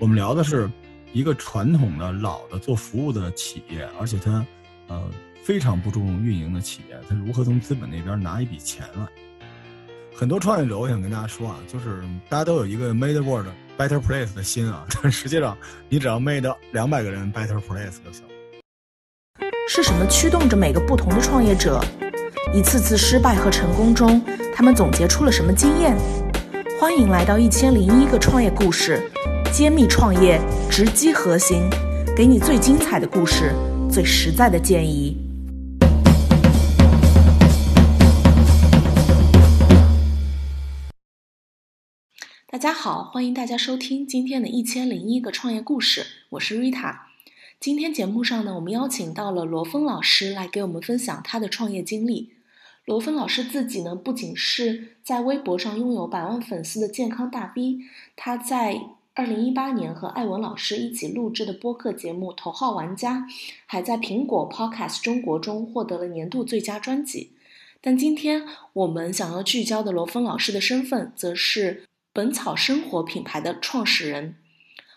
[0.00, 0.68] 我们聊的是
[1.12, 4.44] 一个传统的老的做服务的企业，而且它
[4.88, 5.02] 呃
[5.42, 9.06] 非常不注重运营的企业，它如何从资本那边拿一笔钱来？
[10.16, 13.46] 很多创业者，我想跟大家说啊，就是大家都有一个 made world
[13.78, 15.56] better place 的心啊，但实际上
[15.88, 18.24] 你只要 made 两百个人 better place 就行。
[19.68, 21.80] 是什么驱动着每个不同的创业者？
[22.52, 24.22] 一次次失败和成功中，
[24.54, 25.96] 他们总结出了什么经验？
[26.80, 29.10] 欢迎来到一千零一个创业故事，
[29.56, 31.70] 揭秘创业直击核心，
[32.16, 33.54] 给你最精彩的故事，
[33.88, 35.16] 最实在的建议。
[42.48, 46.96] 大家好，欢迎大家收听今天的一千零一个创业故事，我是 Rita。
[47.60, 52.32] 今天节目上呢，我们邀请到了罗峰老师来给我们分享他的创业经历。
[52.84, 57.78] 罗峰老师自己呢，不仅是在微博上拥有百万粉丝的健康大 V，
[58.16, 58.80] 他在
[59.16, 63.20] 二零一八年和艾文老师一起录制的播客节目《头号玩家》，
[63.64, 67.30] 还在苹果 Podcast 中国中获得了年度最佳专辑。
[67.80, 71.84] 但今天我们想要聚焦的罗峰老师的身份，则是。
[72.12, 74.36] 本草生活品牌的创始人，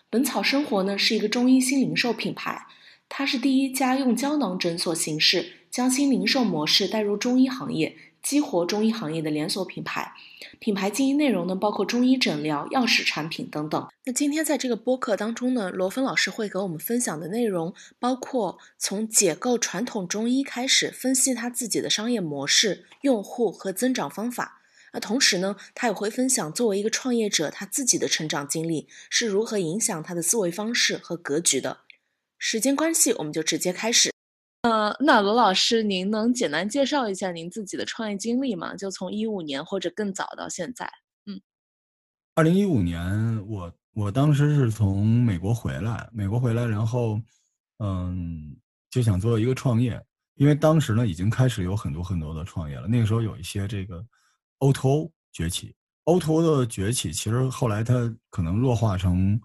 [0.08, 2.66] 本草生活呢是一个中医新零售品牌，
[3.08, 10.12] 它是第一家用胶囊诊所形式将新零售模式带入中医行业、激活中医行业的连锁品牌。
[10.58, 13.88] 品牌经营内容呢包括中医诊疗、药食产品等等。
[14.04, 24.60] 那今天在这个播客当中呢，罗芬老师会给我们分享的内容包括从解构传统中医开始，分析他自己的商业模式、用户和增长方法。
[24.92, 31.80] 那同时呢，他也会分享作为一个创业者他自己的成长经历是如何影响他的思维方式和格局的。
[32.38, 34.12] 时间关系，我们就直接开始。
[34.62, 38.74] 呃，那罗老师，您能简单介绍一下您自己的创业经历吗？
[38.74, 40.90] 就从一五年或者更早到现在。
[41.26, 41.40] 嗯，
[42.34, 47.20] 二零一五年，我我当时是从美国回来，美国回来，然后
[47.78, 48.56] 嗯，
[48.90, 50.02] 就想做一个创业，
[50.34, 52.88] 因为当时呢已经开始有很多很多的创业了。
[52.88, 54.04] 那个时候有一些这个。
[54.60, 55.72] O2O O 崛起
[56.06, 59.40] ，O2O 的崛起其实后来它可能弱化成，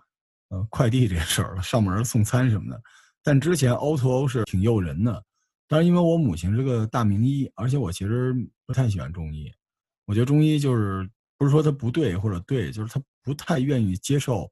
[0.50, 2.82] 呃，快递这事儿了，上门送餐什么的。
[3.24, 5.24] 但之前 O2O O 是挺诱人的。
[5.68, 8.36] 但是因为我母亲是个大名医，而且我其实
[8.66, 9.52] 不太喜欢中医。
[10.06, 14.48] 我觉得中医就是不是说它不对或者对，就是他不太愿意接受，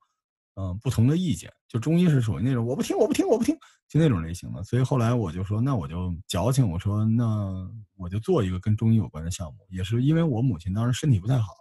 [0.55, 1.51] 嗯，不同的意见。
[1.67, 3.55] 就中医是属于那种我不听，我不听，我不听。
[3.87, 9.59] 就那种类型的，所以后来我就说，那我就矫情，我说那我就做一个跟中医有关的项目。
[9.69, 11.53] 也是因为我母亲当时身体不太好，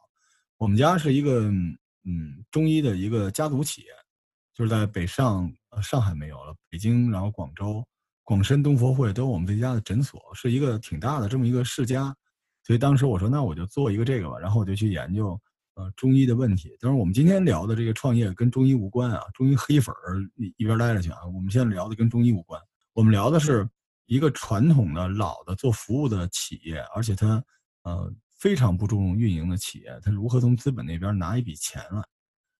[0.56, 1.50] 我们家是一个
[2.04, 3.88] 嗯中医的一个家族企业，
[4.54, 7.84] 就是在北上，呃上海没有了，北京，然后广州、
[8.24, 12.14] 广深东佛会都有我们这家的诊所，是一个挺大的这么一个世家。
[12.62, 15.40] 所以当时我说，那我就做一个这个吧，然后我就去研究。
[15.74, 21.24] 呃，中医的问题，当然我们今天聊的这个创业跟中医无关啊，中医黑粉儿一一边待着去啊。
[21.32, 22.60] 我们现在聊的跟中医无关，
[22.92, 23.66] 我们聊的是
[24.06, 27.42] 一个传统的老的做服务的企业，而且它
[27.84, 32.02] 呃非常不注重运营的企业，它如何从资本那边拿一笔钱来？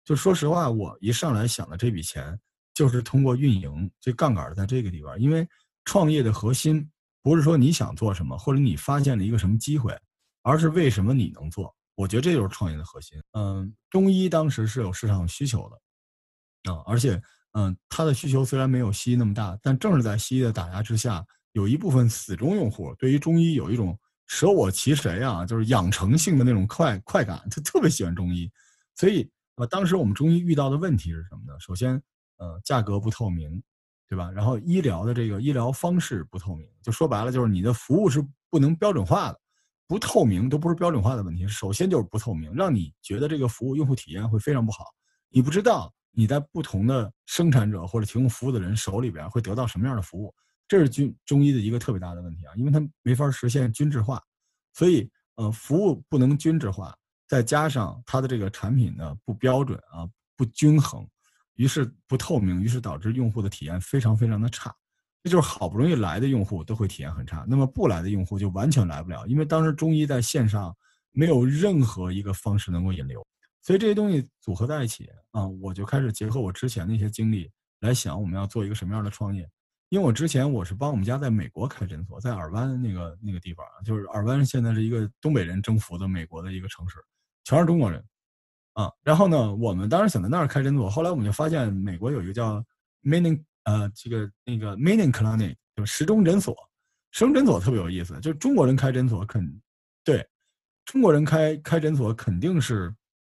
[0.05, 2.39] 就说实话，我一上来想的这笔钱
[2.75, 5.47] 就是通过运营，这杠杆在这个地方，因为
[5.85, 6.89] 创业的核心
[7.23, 9.97] 不是说你想做什么，或者你发现了一个什么机会，
[10.43, 11.75] 而是为什么你能做。
[11.97, 13.21] 我觉得这就是创业的核心。
[13.33, 17.21] 嗯，中医当时是有市场需求的，啊，而且，
[17.53, 21.23] 嗯，它的需求虽然没有西医那么大，但正是在西医的打压之下，
[21.53, 28.51] 有一部分死忠用户对于中医有一种舍我其谁啊，就是养成性的那种快快感，他特别喜欢中医。
[28.97, 31.59] 所以，呃，当时我们中医遇到的问题是什么呢？
[31.59, 32.01] 首先，
[32.39, 33.63] 呃，价格不透明，
[34.09, 34.31] 对吧？
[34.31, 39.41] 然后医疗的这个医疗方式不透明，就说白了就是你的服务是不能标准化的。
[39.87, 44.85] 不透明都不是标准化的问题，首先就是不透明，让你觉得这个服务用户体验会非常不好。
[45.29, 50.33] 你不知道你在不同的生产者或者提供服务的人手里边会得到什么样的服务，
[50.69, 54.23] 这是中中医的一个特别大的问题啊，因为它没法实现均质化，
[54.75, 56.97] 所以呃服务不能均质化，
[57.31, 60.03] 再加上它的这个产品呢不标准啊
[60.37, 61.07] 不均衡，
[61.55, 64.75] 于是不透明，于是导致用户的体验非常非常的差。
[65.23, 70.77] 这就是好不容易来的用户都会体验很差，那么不来的用户就完全来不了，因为当时中医在线上
[71.13, 73.25] 没有任何一个方式能够引流，
[73.63, 79.49] 所以这些东西组合在一起啊，我就开始结合我之前的一些经历来想我们要做一个什么样的创业。
[79.91, 86.97] 因为我之前我是帮我们家在美国开诊所，在尔湾那个那个地方，就是尔湾现在是一个东北人征服的美国的一个城市，
[87.45, 88.05] 全是中国人
[88.75, 88.91] 啊。
[89.03, 92.65] 然后呢，我们当时想在那儿开诊所，后来我们就发现美国有一个叫
[93.03, 93.43] Meaning。
[93.65, 96.57] 呃，这个那个 Meaning Clinic 就时钟诊所，
[97.11, 99.61] 时钟诊所特别有意思，就是中国人开诊所肯
[100.03, 100.27] 对，
[100.87, 102.93] 中国人开开诊所肯定是，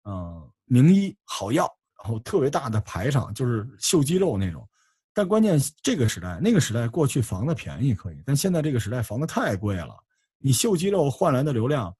[0.03, 4.65] 嗯，名医好药然后特别大的排场，就是秀肌肉那种。
[5.11, 9.97] 但关键这个时代，那个时代过去房子便宜可以，但现在这个时代房子太贵了。
[10.37, 11.93] 你秀肌肉换来的流量，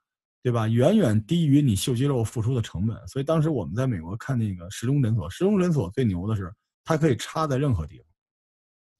[0.44, 0.68] 对吧？
[0.68, 3.08] 远远低于你秀肌肉付出的成本。
[3.08, 6.54] 所以当时我们在美国看那个时钟诊所，时钟诊所最牛的是
[6.84, 8.06] 它可以插在任何地方，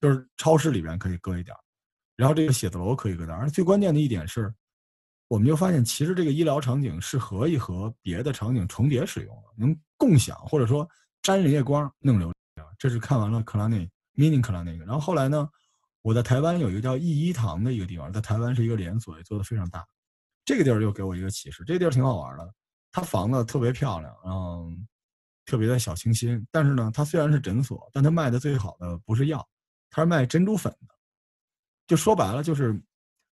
[0.02, 1.56] 就是超市里边可以搁一点，
[2.16, 3.38] 然后这个写字楼可以搁点。
[3.38, 4.54] 而最关键的一点是，
[5.28, 10.88] 我们就发现其实这个医疗场景是可以和别的场景重叠使用的，能共享或者说
[11.22, 12.68] 沾人家光弄流量。
[12.78, 13.90] 这是看完了克拉内。
[14.18, 15.50] ，minin 克拉那个，然后后来呢，
[16.02, 19.88] 我在台湾有一个叫益医堂的一个地方，在台湾是一个连锁，也做的非常大。
[20.44, 22.54] 这个地儿又给我一个启示，这个地儿挺好玩的，
[22.92, 24.88] 它房子特别漂亮，嗯，
[25.46, 26.46] 特别的小清新。
[26.52, 29.48] 但是呢，它虽然是诊所，但它卖的最好的不是药，
[29.90, 30.96] 它是卖珍珠粉的。
[31.88, 32.82] 就说白了，就是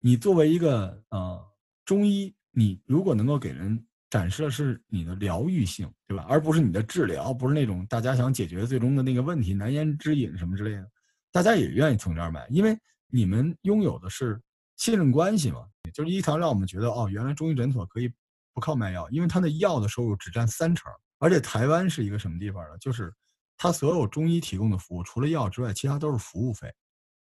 [0.01, 1.47] 你作为一个呃
[1.85, 3.83] 中医，你如果能够给人。
[4.09, 6.25] 展示的是你的疗愈性，对吧？
[6.29, 10.89] 而不是你的治疗，不是那种大家想解决最终的那个问题，难言之隐什么之类的，
[11.33, 14.41] 大家也愿意从这儿买，因为你们拥有的是
[14.77, 15.67] 信任关系嘛。
[15.91, 18.13] 就是医堂让我们觉得，哦，原来中医诊所可以
[18.53, 20.93] 不靠卖药，因为它的药的收入只占三成。
[21.19, 22.79] 而且台湾是一个什么地方呢？
[22.79, 23.13] 就是
[23.57, 26.73] 它所有中医提供的服务，除了药之外，其他都是服务费。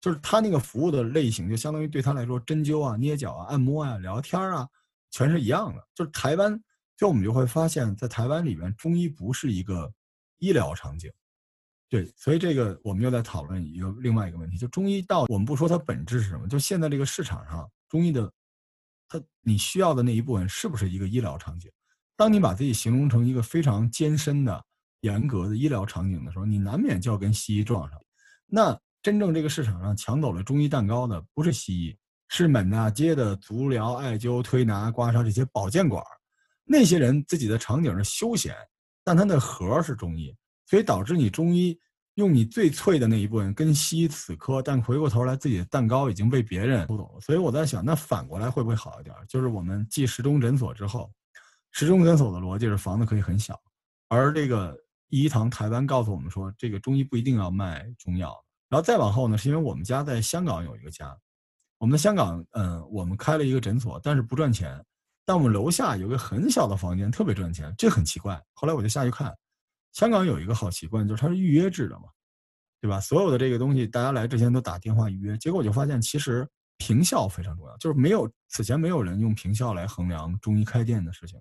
[0.02, 4.68] 就是它那个服务的类型，就相当于对他来说，针灸啊、捏脚啊、按摩啊、聊天啊，
[5.12, 5.82] 全是一样的。
[5.94, 6.62] 就是台湾。
[6.98, 9.92] 就我们就会发现，在台湾里面，中医不是一个
[10.38, 11.12] 医疗场景，
[11.90, 18.32] 对，所以这个我们又在讨论一个另外一个问题，就中医到我们不说它本质是什么，就现在这个市场上，中医的
[19.08, 21.70] 它你需要的那一部分是不是一个医疗场景？
[22.18, 24.64] 当你把自己形容成一个非常艰深的、
[25.02, 28.00] 严格的医疗场景的时候，你难免就要跟西医撞上。
[28.48, 31.98] 那真正这个市场上抢走了中医蛋糕的，不是西医，
[32.30, 36.04] 是满大街的足疗、艾灸、推拿、刮痧这些保健馆。
[36.64, 38.56] 那些人自己的场景是休闲，
[39.04, 40.36] 但他的核是中医，
[40.66, 41.78] 所以导致你中医
[42.16, 47.22] 用你最脆的那一部分跟西医死磕，但回过头来自己的蛋糕已经被别人偷走了。
[47.22, 49.16] 所以我在想，那反过来会不会好一点？
[49.28, 51.12] 就是我们继时钟诊所之后，
[51.72, 53.60] 时钟诊所的逻辑是房子可以很小，
[54.08, 54.78] 而这个
[55.10, 58.36] 医堂台湾告诉我们说，这个中医不一定要卖中药。
[58.70, 61.16] 然后再往后呢，是因为我们家在香港有一个家，
[61.78, 64.84] 我们在香港，嗯，我们开了一个诊所，但是不赚钱。
[65.26, 68.42] 但我们楼下有个很小的房间，特别赚钱，这很奇怪。
[68.54, 69.36] 后来我就下去看，
[69.96, 72.10] 香港有一个好习惯，就是它是预约制的嘛，
[72.82, 73.00] 对吧？
[73.00, 75.38] 所有的这个东西，大家来之前都打电话预约。
[75.38, 76.46] 结果我就发现，其实
[76.78, 81.40] 平效非常重要，就是没有此前没有人用平效来衡量中医开店的事情。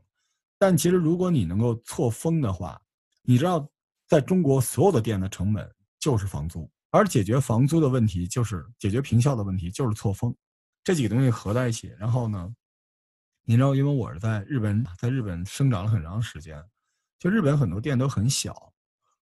[0.57, 2.81] 但其实如果你能够错峰的话，
[3.23, 3.69] 你知道，
[4.07, 5.69] 在中国所有的店的成本
[5.99, 10.33] 就是房租，而解决房租的问题就是解决平效的问题，就是错峰。
[10.85, 12.55] 这几个东西合在一起，然后呢？
[13.47, 16.65] 你知道，因为我是在日本，在日本生长了很长时间，
[17.25, 18.55] 就日本很多店都很小。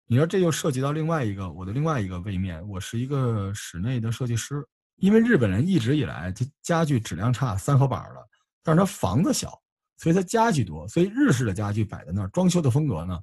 [0.09, 4.67] 你说这就涉及到另外一个我的另外一个位面，我是一个室内的设计师。
[4.97, 8.29] 因为日本人一直以来，他家具质量差，三合板的，
[8.65, 9.57] 但是他房子小，
[9.99, 13.17] 所以他家具多，所以日式的家具摆在那儿，装修的风格呢，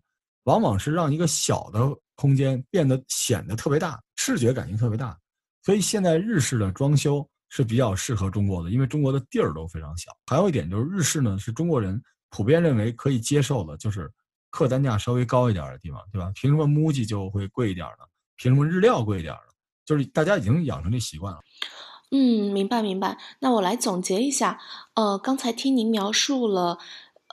[0.44, 5.18] 往往是让一个小的空间变得显得特别大，视觉感应特别大。
[5.62, 7.30] 所以现在日式的装修。
[7.52, 10.12] 是比较适合中国的，因为中国的地儿都非常小。
[10.28, 12.00] 还有一点就是日式呢，是中国人
[12.30, 14.08] 普遍认为可以接受的，就是
[14.50, 16.32] 客单价稍微高一点的地方，对吧？
[16.36, 18.06] 凭什么 MUJI 就会贵一点呢？
[18.36, 19.54] 凭什么日料贵一点呢？
[19.86, 21.40] 就是大家已经养成这习惯了。
[22.12, 23.18] 嗯，明白明白。
[23.40, 24.60] 那我来总结一下，
[24.96, 26.80] 呃，刚才听您描述了。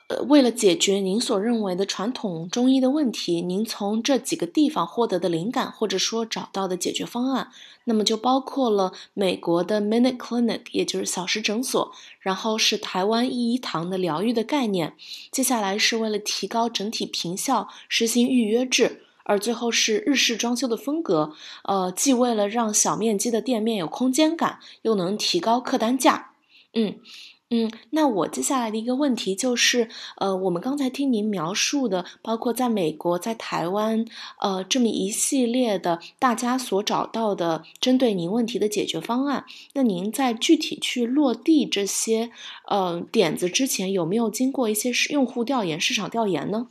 [0.08, 7.50] 呃，为了解决您所认为的传统中医的问题，您从这几个地方获得的灵感，或者说找到的解决方案，
[7.84, 14.94] 那么就包括了美国的 Minute Clinic，也就是小时诊所，然后是台湾一医堂的疗愈的概念，
[15.32, 21.32] 接下来是为了提高整体平效，实行预约制，而最后是日式装修的风格，
[21.64, 26.30] 呃，既为了让小面积的店面有空间感，又能提高客单价，
[26.74, 27.00] 嗯。
[27.48, 34.04] 嗯，那我接下来的一个问题就是，呃，我们刚才听您描述的，包括在美国、在台湾，
[34.40, 42.32] 呃，这么一系列的大家所找到的针对您问题的解决方案，那您在具体去落地这些
[42.66, 46.66] 呃点子之前，有没有经过一些用户调研、市场调研呢？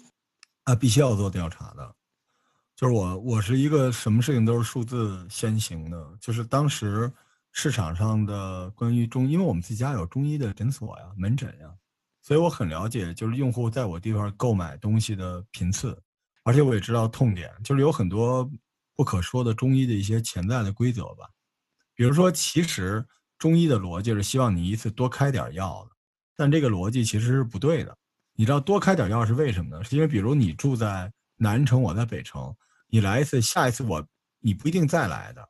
[0.65, 1.95] 啊，必须要做调查的，
[2.75, 7.09] 就是我，我是一个什么事情都是数字先行的，就是当时。
[7.57, 11.73] 市场上的关于中，因为我们自己家有中医的诊所呀、门诊呀，
[12.21, 15.97] 所以我很了解，就是用户在我地方购买东西的频次，
[16.43, 18.47] 而且我也知道痛点，就是有很多
[18.93, 21.29] 不可说的中医的一些潜在的规则吧。
[21.95, 23.03] 比如说，其实
[23.37, 25.95] 中医的逻辑是希望你一次多开点药的，
[26.35, 27.97] 但这个逻辑其实是不对的。
[28.33, 29.81] 你知道多开点药是为什么呢？
[29.81, 32.53] 是因为比如你住在南城，我在北城，
[32.89, 34.05] 你来一次，下一次我
[34.41, 35.49] 你不一定再来的，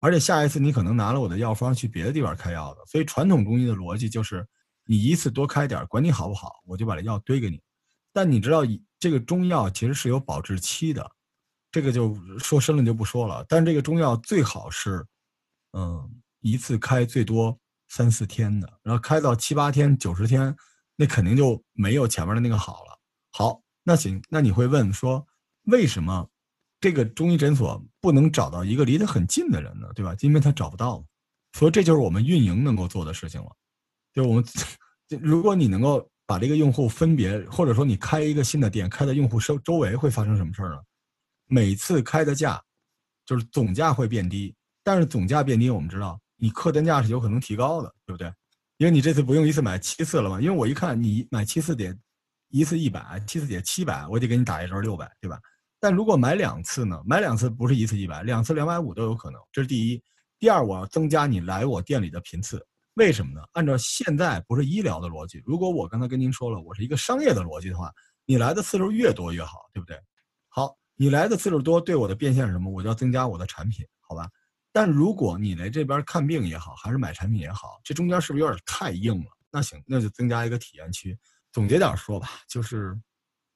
[0.00, 4.46] 而且下一次你可能拿了我的药方去别的地方开药的，所以传统中医的逻辑就是，
[4.84, 7.60] 你一次多开点，管你好不好，我就把这药堆给你。
[8.12, 8.62] 但你知道，
[8.98, 11.10] 这个中药其实是有保质期的，
[11.70, 13.44] 这个就说深了就不说了。
[13.48, 15.04] 但这个中药最好是，
[15.72, 16.10] 嗯，
[16.40, 20.54] 一次开最多三四天的，然后开到七八天、九十天，
[20.94, 22.98] 那肯定就没有前面的那个好了。
[23.32, 25.26] 好，那行，那你会问说，
[25.64, 26.28] 为什么？
[26.78, 30.14] 这个中医诊所不能找到一个离得很近的人呢，对吧？
[30.20, 31.04] 因为他找不到，
[31.54, 33.50] 所以这就是我们运营能够做的事情了。
[34.12, 34.44] 就我们，
[35.20, 40.78] 如果你能够把这个用户分别，或者说你开一个新的店，开在用户周周围会发生什么事儿呢？
[41.48, 42.62] 每次开的价，
[43.24, 48.32] 就是总价会变低，但是总价变低，我们知道你客单价是有可能提高的，对不对？
[48.78, 50.40] 因为你这次不用一次买七次了嘛？
[50.40, 51.96] 因为我一看你买七次得
[52.50, 55.40] 一次一百，七次得七百，我得给你打一折六百，对吧？
[55.78, 57.00] 但如果买两次呢？
[57.04, 59.40] 买两次不是一次一百，两次两百五都有可能。
[59.52, 60.02] 这是第一。
[60.38, 62.64] 第二，我要增加你来我店里的频次。
[62.94, 63.42] 为什么呢？
[63.52, 67.92] 按照现在不是医疗的逻辑，如果我刚才跟您说了，我是一个商业的逻辑的话，
[68.24, 69.98] 你来的次数越多越好，对不对？
[70.48, 72.70] 好，你来的次数多，对我的变现是什么？
[72.70, 74.28] 我就要增加我的产品，好吧？
[74.72, 79.30] 但如果你来这边看病也好，还是买产品也好，这中间是不是有点太硬了？
[79.50, 81.18] 那行，那就增加一个体验区。
[81.52, 82.98] 总结点说吧，就是，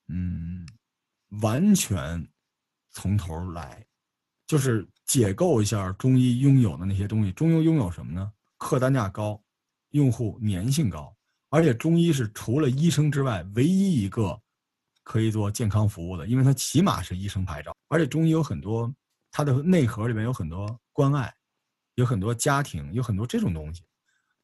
[0.08, 0.66] 嗯。
[1.40, 2.26] 完全
[2.90, 3.84] 从头来，
[4.46, 7.32] 就是解构一下中医拥有的那些东西。
[7.32, 8.32] 中医拥有什么呢？
[8.58, 9.40] 客单价高，
[9.90, 11.14] 用户粘性高，
[11.48, 14.38] 而且中医是除了医生之外唯一一个
[15.02, 17.74] 可以做健康服务的，因为它起码是医生牌照。
[17.88, 18.92] 而且中医有很多，
[19.30, 21.32] 它的内核里面有很多关爱，
[21.94, 23.82] 有很多家庭，有很多这种东西。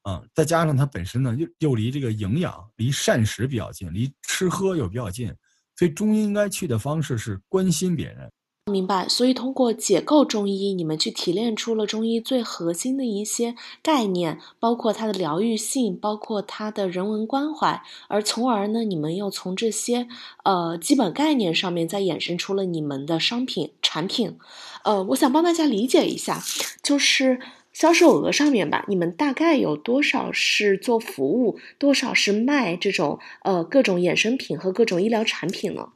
[0.08, 5.34] 嗯，再加上它本身呢，又又离这个营养、离膳食比较近，离吃喝又比较近。
[5.78, 8.30] 所以中医应该去的方式是关心别人，
[8.72, 9.06] 明白。
[9.08, 20.08] 所以通过解构中医，你们去提炼出了中医最核心的一些概念，包括它的疗愈性，包括它的人文关怀，而从而呢，你们又从这些
[20.44, 24.38] 呃基本概念上面再衍生出了你们的商品产品。
[24.82, 26.42] 呃，我想帮大家理解一下，
[26.82, 27.40] 就是。
[27.76, 35.92] 销售额上面吧，你们大概有多少是做服务，多少是卖这种呃各种衍生品和各种医疗产品呢？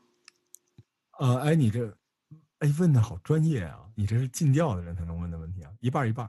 [1.18, 1.96] 呃，哎，你这，
[2.58, 3.80] 哎，问的好专业啊！
[3.94, 6.28] 你这是尽调的人才能问的问题啊，一半一半。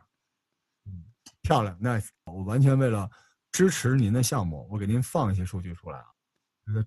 [0.86, 1.04] 嗯，
[1.42, 2.08] 漂亮，nice。
[2.24, 3.10] 我完全为了
[3.52, 6.06] 支持您的项目，我给您放一些数据出来啊，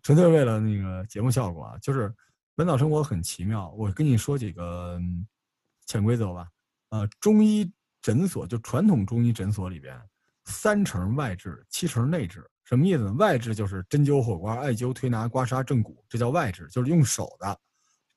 [0.02, 1.76] 纯粹为了那个节目效果啊。
[1.82, 2.10] 就是
[2.56, 4.98] 本草生活很奇妙，我跟你说几个
[5.84, 6.48] 潜规则吧。
[6.88, 7.70] 呃，中医。
[8.04, 9.98] 诊所就传统中医诊所里边，
[10.44, 13.12] 三成外治，七成内治，什么意思呢？
[13.14, 17.58] 外治就是针灸、火刮、艾灸、推拿、刮痧、正骨，这叫外治，就是用手的，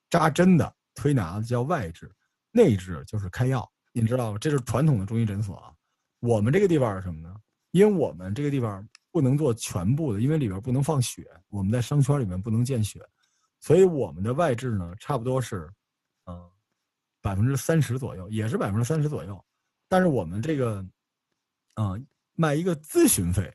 [0.09, 2.11] 扎针的、推拿的叫外治。
[2.51, 4.37] 内治就是开药，你知道吗？
[4.37, 5.71] 这是传统的中医诊所啊。
[6.19, 7.33] 我们这个地方是什么呢？
[7.71, 12.99] 因为我们这个地方不能做全部的，因为里边不能放血，我们在商圈里面不能见血，
[13.61, 15.71] 所以我们的外治呢，差不多是，
[16.25, 16.51] 嗯，
[17.21, 19.41] 百分之三十左右，也是百分之三十左右。
[19.89, 20.85] 但是我们这个，
[21.75, 21.93] 啊，
[22.35, 23.53] 卖一个咨询费，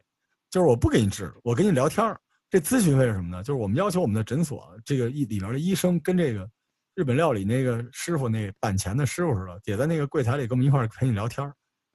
[0.51, 2.17] 就是我不给你治，我跟你聊天。
[2.49, 3.43] 这咨询费是什么呢？
[3.43, 6.47] 就是我们要求我们的诊所这个一里边的医生跟这个
[6.95, 11.55] 日本料理那个师傅那板前的师傅似的，也在那个柜台里跟我们一块儿陪你聊天儿。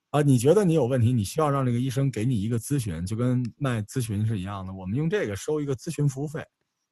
[0.10, 4.74] 啊，你觉得你有问题，你需要让这个医生给你一个咨询，就跟卖咨询是一样的。
[4.74, 6.44] 我们用这个收一个咨询服务费，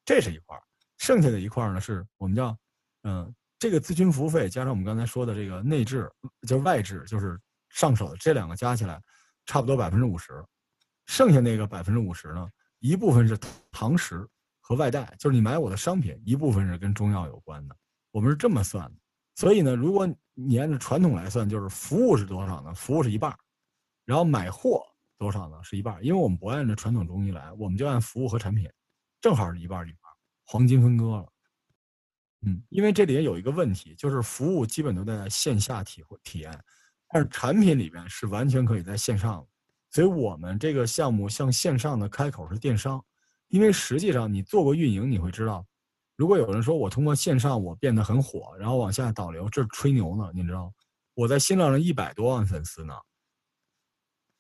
[0.04, 0.56] 这是一块。
[0.98, 2.56] 剩下的一块呢，是我们叫，
[3.04, 3.34] 嗯。
[3.58, 6.12] 这个咨询服务费加上我们刚才说的这个内置，
[6.48, 9.02] 就是外置，就是上手的这两个加起来，
[9.46, 10.34] 差不多百分之五十。
[11.06, 13.38] 剩下那个百分之五十呢，一部分是
[13.72, 14.28] 堂食
[14.60, 17.76] 和外带，就是你买我的商品，一部分是跟中药有关的。
[18.12, 19.00] 我们是这么算的。
[19.36, 22.74] 所以呢，如果你按照传统来算，就是服务是多少呢？
[22.74, 23.38] 服务是一半，
[24.04, 24.82] 然后买货
[25.18, 25.62] 多少呢？
[25.62, 26.04] 是一半。
[26.04, 28.70] 因为我们不按照传统中医来，我们就按服务和产品，
[29.22, 30.00] 正好是一半一半，
[30.46, 31.28] 黄金分割了。
[32.46, 36.64] 嗯，因为这里面有一个问题，就是服务基本都在线下体会体验，
[37.12, 39.46] 但是产品里面是完全可以在线上，
[39.90, 43.04] 所以我们这个项目向线上的开口是电商，
[43.48, 45.66] 因为实际上你做过运营，你会知道，
[46.16, 50.72] 如果有人说我通过线上我变得很火，然后往下导流，这是吹牛呢，你知道，
[51.16, 52.94] 我在新浪上一百多万粉丝呢，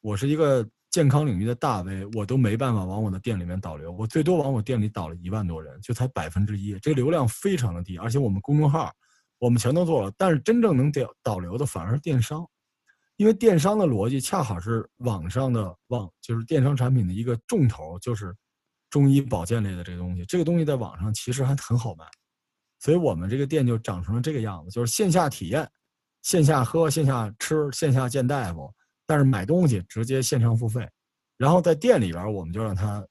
[0.01, 0.69] 我是一个。
[0.95, 7.97] 健康领域的大 V，我都没办法往我的店里面导流，我最多往我店里导了一万多人，就才百分之一，这个流量非常的低。
[7.97, 8.89] 而且我们公众号，
[9.37, 12.47] 我们全都做了，但是真正能导导流的反而是电商，
[13.17, 18.33] 因为电商的逻辑恰好是网上的网，就是电商产品的一个重头，就是
[18.89, 20.23] 中医保健类的这个东西。
[20.23, 22.05] 这个东西在网上其实还很好卖，
[22.79, 25.69] 所以我们这个店就长成了这个样子，就是线下体验，
[26.21, 28.73] 线下喝，线下吃，线下见大夫，
[29.05, 30.87] 但是买东西直接线上付费。
[31.37, 33.05] 然后在店里边，我们就让他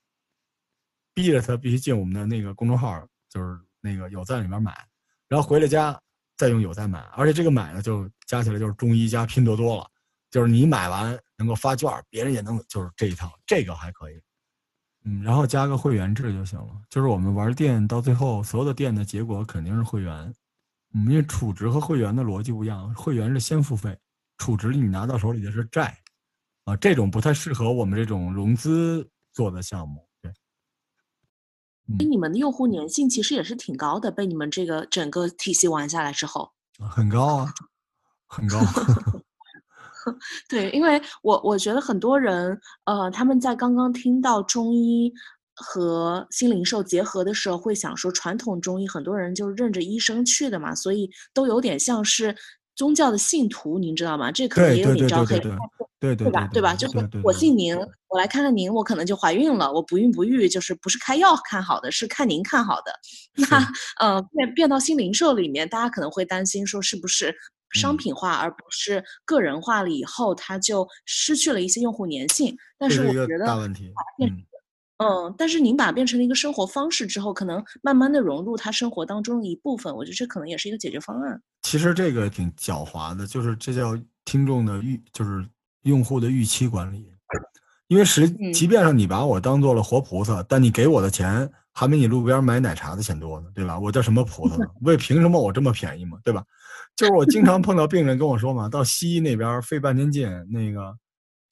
[1.13, 4.75] 逼着他必须进我们的那个公众号，就是那个有赞里面买，
[5.29, 6.01] 然后回了家
[6.37, 9.87] 再用有赞买，而且这个买呢就加起来就是中医加拼多多了，
[10.31, 14.21] 就是你买完能够发券，别人也能就是这一套，这个还可以，
[15.05, 16.81] 嗯，然后加个会员制就行了。
[16.89, 20.35] 就是我们玩店到最后，所有的店的结果肯定是会员，
[20.95, 23.97] 嗯，因为储值和会员的逻辑不一样，会员是先付费，
[24.39, 25.99] 储值你拿到手里的是债。
[26.65, 30.09] 啊，这种不太适合我们这种融资做的项目。
[30.23, 30.33] 对，
[32.07, 37.53] 你们的用户粘性其实也是挺高的，被你们这个整个体系玩下来之后，很高啊，
[38.27, 38.59] 很高。
[40.49, 45.13] 对，因为我我觉得很多人，呃，他们在刚刚听到中医
[45.55, 52.35] 和新零售结合的时候，会想说传统中医很多人就认着医生去的嘛，所以都有点像是。
[52.75, 54.33] 宗教的信徒，您知道吗？
[54.33, 55.41] 这可能也有点招黑，
[56.01, 56.49] 对对吧？
[56.53, 56.75] 对吧？
[56.75, 57.77] 就是我信您，
[58.09, 59.73] 我来看看您，我可能就怀孕了。
[59.73, 62.93] 我不孕不育，就是不是开药看好的，是看您看好的。
[63.37, 67.35] 那呃，变变到新零售里面，大家可能会担心说，是不是
[67.73, 72.57] 商品化而不是个人化了以后，它就失去了一些用户粘性？
[72.79, 73.93] 但是我觉得大问题。
[74.99, 81.43] 嗯，但是您把它变成了一个生活方式之后，可能慢慢的融入他生活当中的一部分，我觉得这可能也是一个解决方案。
[81.63, 85.45] 其实这个挺狡猾的，就是这叫听众的预，就是
[85.83, 87.11] 用户的预期管理。
[87.89, 93.79] 因为实，即便是你把我当做了活菩萨，但你给我的钱还没你路边买奶茶的钱多呢，对吧？
[93.79, 94.65] 我叫什么菩萨呢？
[94.83, 96.43] 为凭什么我这么便宜嘛，对吧？
[96.95, 100.97] 就是我经常碰到病人跟我说嘛，到西医那边费半天劲，那个。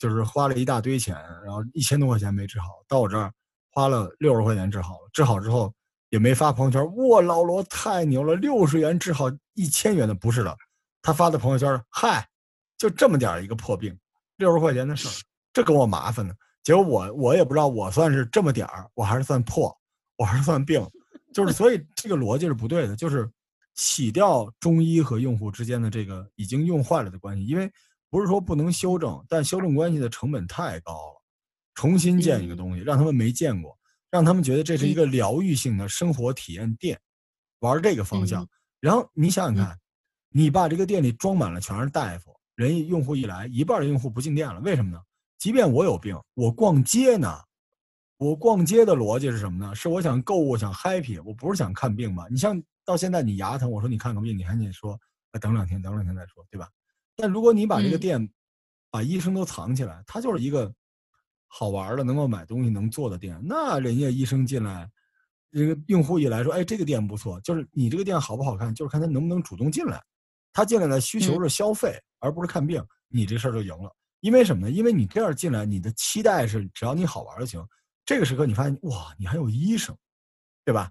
[0.03, 3.33] 就是花了一大堆钱，然后一千多块钱没治好，到我这儿
[3.71, 5.09] 花了六十块钱治好了。
[5.13, 5.73] 治好之后
[6.11, 10.57] 也没发朋友圈，哇，老罗太牛了，六十元治好一千元的，不是的，
[11.03, 12.27] 他发的朋友圈，嗨，
[12.77, 13.97] 就这么点一个破病，
[14.39, 15.13] 六十块钱的事儿，
[15.53, 16.35] 这给我麻烦呢。
[16.65, 19.73] 结果我我也不知道我算是这么点儿，我还是算破，
[20.17, 20.85] 我还是算病，
[21.33, 23.31] 就是所以这个逻辑是不对的，就是
[23.77, 27.71] 洗掉中医和用户之间的这个已经用坏了的关系，因为。
[28.13, 31.23] 不是说不能修正，但修正关系的成本太高了。
[31.75, 33.75] 重新建一个东西，让他们没见过，
[34.11, 37.01] 让他们觉得这是一个疗愈性的生活体验店，
[37.61, 38.47] 玩这个方向。
[38.81, 39.79] 然后你想想看，
[40.29, 45.01] 你把这个店里装满了全是大夫，人用户一来，一半的用户不进店了，为什么呢？
[45.39, 47.35] 即便我有病，我逛街呢，
[48.19, 49.75] 我逛街的逻辑是什么呢？
[49.75, 52.27] 是我想购物，想 happy，我不是想看病吧？
[52.31, 55.01] 你像到现在你牙疼，我说你看个病，你还得说
[55.41, 56.69] 等两天，等两天再说，对吧？
[57.17, 58.29] 但如果你把这个店，
[58.91, 60.73] 把医生都藏起来，它就是一个
[61.47, 63.41] 好玩的、能够买东西、能做的店。
[63.45, 64.91] 那人家医生进来，
[65.51, 70.03] 这个用户一来说：“哎，这个店不错。”就是你这个店好不好看，就是看他能不能主动进来。
[70.53, 72.85] 他进来的需求是消费，而不是看病。
[73.09, 73.95] 你这事儿就赢了。
[74.21, 74.71] 因为什么呢？
[74.71, 77.67] 因为你这样进来，你的期待是只要你好玩就行。
[78.05, 79.97] 这个时刻你发现，哇，你还有医生，
[80.65, 80.91] 对吧？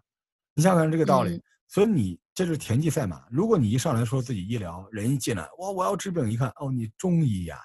[0.54, 1.42] 你想想看这个道理。
[1.72, 3.24] 所以你这是田忌赛马。
[3.32, 7.58] 如果你一上来说自己医疗，人一进来，哇，我要治病，一看，哦，你中医呀，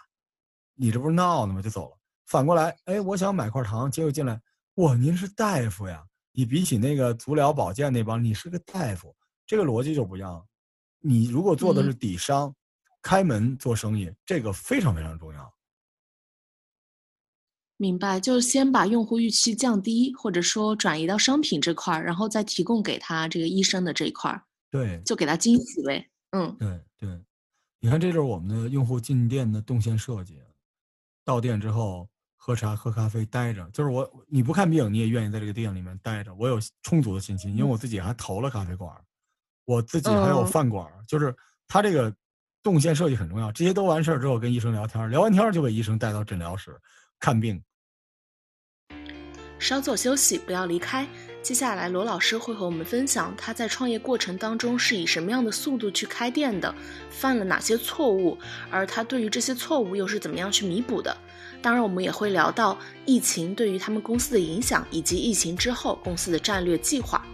[0.76, 1.60] 你这不是闹呢吗？
[1.60, 1.98] 就走了。
[2.26, 4.40] 反过来，哎，我想买块糖，结果进来，
[4.76, 6.04] 哇，您是大夫呀？
[6.30, 9.12] 你比起那个足疗保健那帮，你是个大夫，
[9.44, 10.46] 这个逻辑就不一样。
[11.00, 12.54] 你如果做的是底商，
[13.02, 15.52] 开门做生意，这个非常非常重要。
[17.78, 24.42] 明白，就是先把用户预期降低，或者说转移到商品这块儿，然后再提供给他这个医生的这一块儿。
[24.70, 26.08] 对，就给他惊喜呗。
[26.30, 27.20] 嗯，对对，
[27.80, 30.38] 你看，这就是我们的用户进店的动线设计。
[31.22, 36.34] 到店之后喝茶喝咖啡待着，就是我你不看病你也愿意在这个店里面待着。
[36.34, 38.90] 我有充足的信心，因为我自己还投了咖啡馆，
[39.66, 41.34] 我自己还有饭馆，就是
[41.68, 42.14] 他这个
[42.62, 43.52] 动线设计很重要。
[43.52, 46.74] 这些都完事儿之后，跟医生聊天，聊完天就被医生带到诊疗室。
[47.18, 47.62] 看病，
[49.58, 51.06] 稍作休息，不要离开。
[51.42, 56.74] 接下来，罗老师会和我们分享他在创业过程当中是以什么样的速度去开店的，
[57.08, 58.36] 犯了哪些错误，
[58.70, 61.16] 而他对于这些错误又是怎么样去弥补的。
[61.62, 67.24] 当然，我们也会聊到疫情对于他们公司的影响，以及疫情之后公司的战略计划。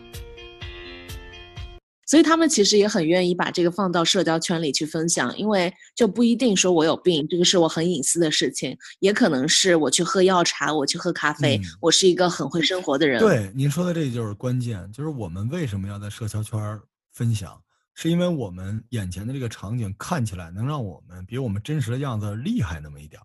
[2.13, 13.19] 所以他们其实也很愿意把这个放到社交圈里去分享，因为就不一定说我有病，这个是我很隐私的事情，也可能是我去喝药茶，我去喝咖啡，我是一个很会生活的人。
[13.19, 16.79] 对，您说的这就是关键，就是我们为什么要在社交圈
[17.15, 17.59] 分享，
[17.95, 23.25] 是因为我们眼前的这个场景看起来能让我们比我们真实的样子厉害那么一点儿，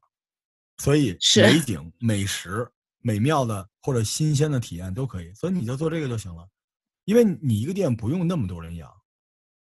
[0.81, 2.65] 所以美景、美食、
[3.01, 6.47] 美妙的或者新鲜的体验都可以，所以你就做这个就行了。
[7.07, 8.91] 因为你一个店不用那么多人养，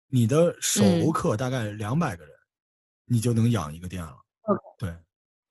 [0.08, 1.12] 你的首嗯。
[1.12, 2.34] 客大概两百个人，
[3.06, 4.18] 你就能养一个店了。
[4.80, 4.92] 对。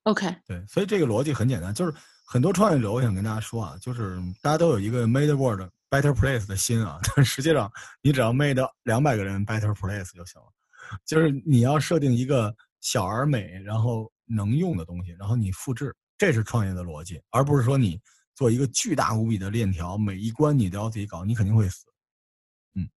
[0.02, 1.94] OK，对，所以这个逻辑很简单，就是
[2.26, 7.70] 很多创业者，我想跟大家说啊，就是大家都有一个 made the world better place 的心啊，但实际上
[8.02, 10.48] 你只要 made 两百个人 better place 就行了，
[11.06, 17.98] 就是你要设定一个小而美，然后能用的东西，然后你复制，这是创业的逻辑，而不是说你
[18.34, 21.84] 做一个巨大无比的链条，每一关你都要自己搞，你肯定会死。
[22.74, 22.88] 嗯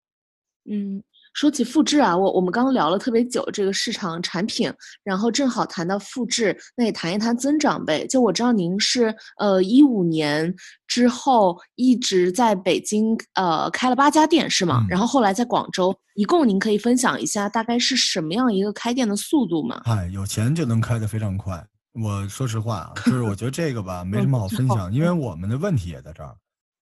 [0.69, 4.69] 嗯，说起复制啊，我我们刚刚聊了特别久这个市场产品，
[5.04, 8.06] 然后正好谈到复制，那也谈一谈增长呗。
[8.08, 10.54] 就我知道您是呃一五年
[10.88, 14.82] 之后一直在北京呃开了八家店是吗？
[14.82, 19.82] 嗯然后后来在广州，一共您可以分享一下大概是什么样一个开店的速度吗？
[19.86, 21.65] 哎，有钱就能开得非常快。
[21.99, 26.38] 我说实话啊，就是我觉得这个吧， 没什么好分享，因为我们的问题也在这儿，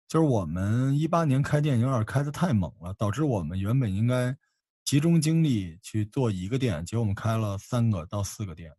[0.07, 4.35] 就是我们一八年开店有点开得太猛了，导致我们原本应该
[4.83, 8.71] 集中精力去做一个店，结果我们开了三个到四个店。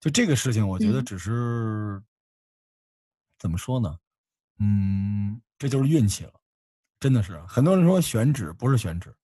[0.00, 2.02] 就这个事情，我觉得嗯只是、
[3.38, 3.96] 怎么说呢？
[4.58, 6.32] 嗯，这就是运气了，
[7.00, 7.42] 真的是。
[7.48, 9.14] 很多人说选址不是选址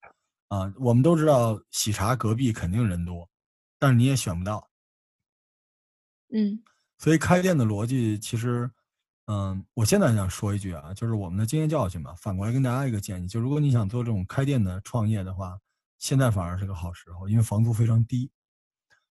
[0.47, 3.29] 啊，我们都知道喜茶隔壁肯定人多，
[3.77, 4.70] 但是你也选不到。
[6.31, 6.61] 嗯
[6.97, 8.69] 所以开店的逻辑其实，
[9.25, 12.13] 嗯，我现在想说一句啊，就是我们的经验教训吧。
[12.17, 15.57] 反过来跟大家一个建议，就如果你想做这种开店的创业的话，
[15.97, 18.29] 现在反而是个好时候，因为房租非常低，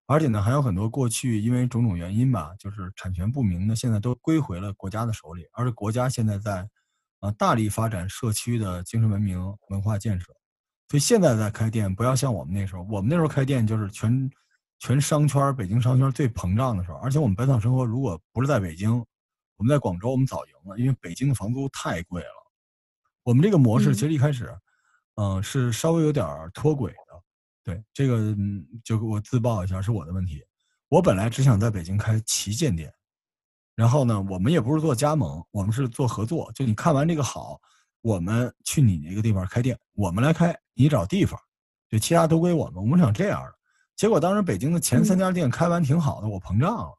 [0.05, 6.69] 而且呢还有很多过去因为种种原因吧，就是产权不明的，现在都归回了国家的手里，而且国家现在在，
[7.21, 10.27] 啊、大力发展社区的精神文明文化建设，
[10.89, 14.29] 所以现在在开店，不要像我们那时候，我们那时候开店就是全
[14.79, 16.97] 全商圈，北京商圈最膨胀的时候。
[16.97, 18.91] 而且我们本草生活如果不是在北京，
[19.57, 22.29] 我们在广州，我们早赢了，因为北京的房租太贵了。
[23.23, 24.57] 我们这个模式嗯其实一开始，
[25.15, 26.97] 嗯、是稍微有点脱轨的。
[27.61, 30.41] 对这个，嗯就我自曝一下，是我的问题。
[30.87, 32.91] 我本来只想在北京开旗舰店，
[33.75, 36.51] 然后呢，我们也不是做加盟，我们是做合作。
[36.55, 37.59] 就你看完这个好，
[38.01, 41.39] 我们去你那个地方开店，我们来开，你找地方，
[41.89, 42.81] 对，其他都归我们。
[42.81, 43.58] 我们想这样的。
[43.99, 46.97] 结果当时北京的前三家店开完挺好的，我膨胀了。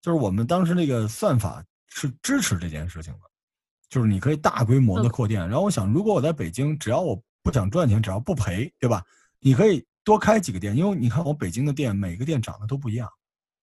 [0.00, 3.20] 就是我们当时那个算法是支持这件事情的，
[3.88, 5.40] 就是你可以大规模的扩店。
[5.40, 9.04] 然后我想，如果我在北京，只要我不想赚钱，只要不赔，对吧？
[9.40, 13.10] 你可以多开几个店，因为你看我北京的店，每个店长得都不一样，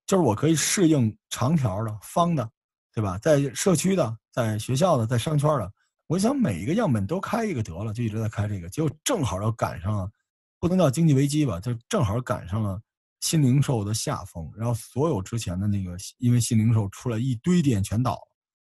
[0.06, 2.52] 就是我可以适应长条的、方的，
[2.94, 3.18] 对吧？
[3.20, 5.72] 在社区的、在学校的、在商圈的，
[6.08, 8.68] 我想每一个样本都开一个得了，就一直在开这个。
[8.68, 10.12] 结果正好要赶上了，
[10.60, 12.82] 不能叫经济危机吧，就正好赶上了
[13.22, 18.32] 新零售的下风，然后所有之前的那个因为新零售出来一堆店全倒了，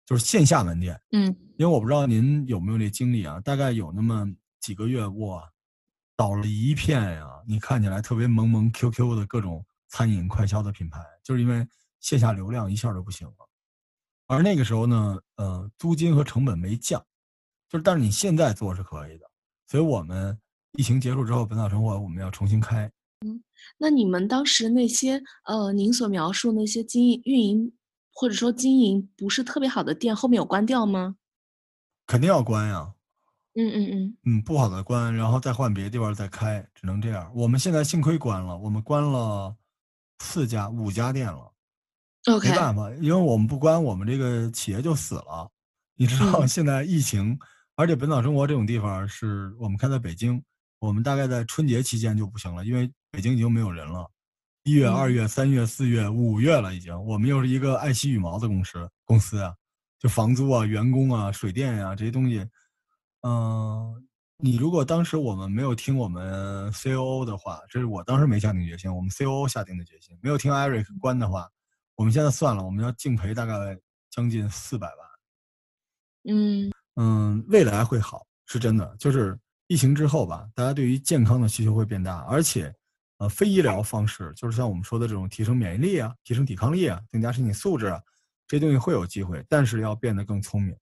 [0.06, 1.00] 就是线下门店。
[1.12, 4.28] 嗯因为我不知道您有没有这经历啊，大概有那么
[4.60, 5.48] 几个月，哇，
[6.16, 7.28] 倒了一片呀！
[7.48, 11.66] 你看起来特别萌萌 QQ 的各种餐饮快消的品牌，就是因为
[12.00, 13.50] 线下流量一下就不行了。
[14.26, 17.00] 而那个时候呢，呃，租金和成本没降，
[17.70, 19.30] 就是但是你现在做是可以的，
[19.68, 20.38] 所以我们
[20.78, 22.90] 疫情结束之后，本草生活我们要重新开。
[23.26, 23.42] 嗯
[23.78, 27.72] 那你们当时那些呃，您所描述那些经营运营
[28.12, 31.16] 或者说经营不是特别好的店，后面有关掉吗？
[32.06, 32.94] 肯定要关呀，
[33.56, 37.32] 嗯嗯嗯嗯，不好的关，然后再换别的地方再开，只能这样。
[37.34, 39.56] 我们现在幸亏关了，我们关了
[40.20, 41.54] 四家、五家店了。
[42.26, 45.50] ，OK，没办法，因为我们不关，我们这个企业就死了。
[45.96, 47.40] 你知道嗯现在疫情，
[47.76, 50.44] 而且本草生活这种地方是我们开在北京，
[50.84, 54.06] 我们大概在春节期间就不行了，因为北京已经没有人了。
[54.64, 56.94] 一月、嗯二月、三月、四月、五月了，已经。
[57.06, 59.56] 我们又是一个爱惜羽毛的公司，公司啊，
[59.98, 62.46] 就房租啊、员工啊、水电呀、这些东西，
[63.22, 71.50] 嗯、你如果当时我们没有听我们 COO 的话，这是我当时没下定决心，我们 COO 下定的决心，没有听 Eric 关的话，
[71.96, 74.98] 我们现在算了，我们要净赔大概将近四百万。
[76.26, 78.94] 嗯嗯，未来会好，是真的。
[79.00, 82.74] 就是疫情之后吧，大家对于健康的需求会变大，而且，
[83.18, 88.02] 呃，非医疗方式，就是像我们说的这种提升免疫力啊、提升抵抗力啊、增加身体素质啊，
[88.48, 90.76] 这些东西会有机会，但是要变得更聪明。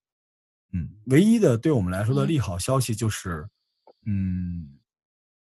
[0.74, 3.48] 嗯，唯一的对我们来说的嗯利好消息就是，
[4.06, 4.80] 嗯，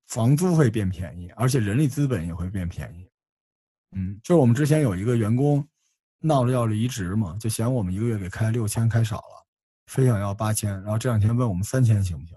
[0.06, 3.08] 房租会变便宜，而且人力资本也会变便宜。
[3.92, 5.66] 嗯，就是我们之前有一个员工
[6.20, 9.46] 闹着要离职嘛，就嫌我们一个月给开六千开少了。
[9.86, 12.36] 非想要八千，然后这两天问我们三千行不行？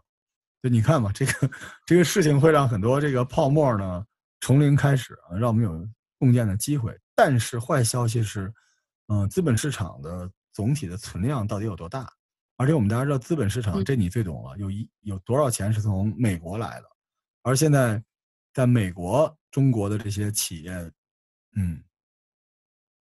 [0.62, 1.52] 就你看吧，这个
[1.86, 4.06] 这个事情会让很多这个泡沫呢
[4.42, 6.98] 从零开始啊，让我们有共建的机会。
[7.16, 8.54] 但是坏消息是，
[9.08, 12.12] 嗯、资本市场的总体的存量到底有多大？
[12.58, 16.86] 而且我们大家知道，资本市场嗯这你最懂了，有一有多少钱是从美国来的，
[17.44, 18.04] 而现在
[18.54, 20.74] 在美国、中国的这些企业，
[21.56, 21.82] 嗯，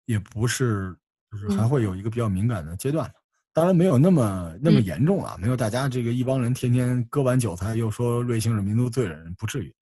[0.06, 0.96] 也不是，
[1.30, 3.14] 就是还嗯会有一个比较敏感的阶段的。
[3.54, 9.72] 当然没有那么那么嗯严重啊，没有大家这个一帮人天天割完韭菜又说瑞幸是民族罪人，不至于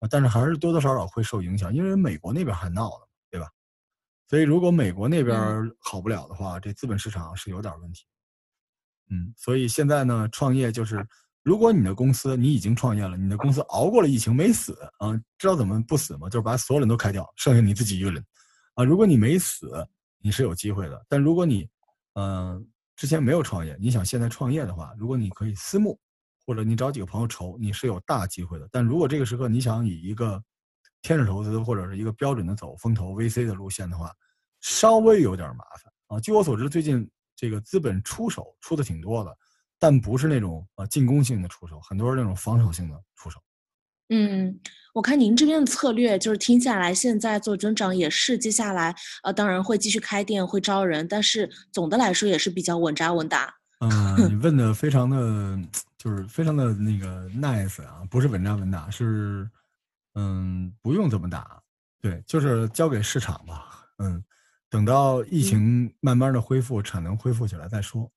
[0.00, 0.08] 啊。
[0.10, 3.48] 但是还是多多少少会受影响，因为美国那边还闹呢，对吧？
[4.28, 8.04] 所以如果美国那边嗯好不了的话，这资本市场是有点问题。
[9.10, 11.06] 嗯，所以现在呢，创业就是，
[11.42, 16.28] 如果你的公司你已经创业了，你的公司熬过了疫情没死啊，知道怎么不死吗？
[16.28, 18.22] 就是把所有人都开掉，剩下你自己一个人
[18.74, 18.84] 啊。
[18.84, 19.70] 如果你没死，
[20.18, 21.06] 你是有机会的。
[21.08, 21.66] 但如果你，
[22.14, 25.98] 嗯、之前没有创业，你想现在创业的话，如果你可以私募，
[26.46, 28.68] 或者你找几个朋友筹，你是有大机会的。
[28.70, 30.42] 但如果这个时刻你想以一个
[31.02, 34.12] 天使投资或者是一个标准的走风投 VC 的路线的话，
[34.60, 36.20] 稍微有点麻烦啊。
[36.20, 39.36] 据我所知，最近这个资本出手出的挺多的，
[39.78, 43.40] 但不是那种呃进攻性的出手，很多是那种防守性的出手。
[44.10, 44.60] 嗯，
[44.92, 53.54] 我看您这边的策略就是听下来，现在做增长也是接下来呃，当然会继续开店，会招人，但是总的来说也是比较稳扎稳打。
[53.80, 55.58] 嗯，你问的非常的，
[55.98, 59.48] 就是非常的那个 nice 啊，不是稳扎稳打，是
[60.14, 61.60] 嗯，不用怎么打，
[62.00, 64.22] 对，就是交给市场吧，嗯，
[64.70, 68.10] 等到疫情慢慢的恢复，产能恢复起来再说。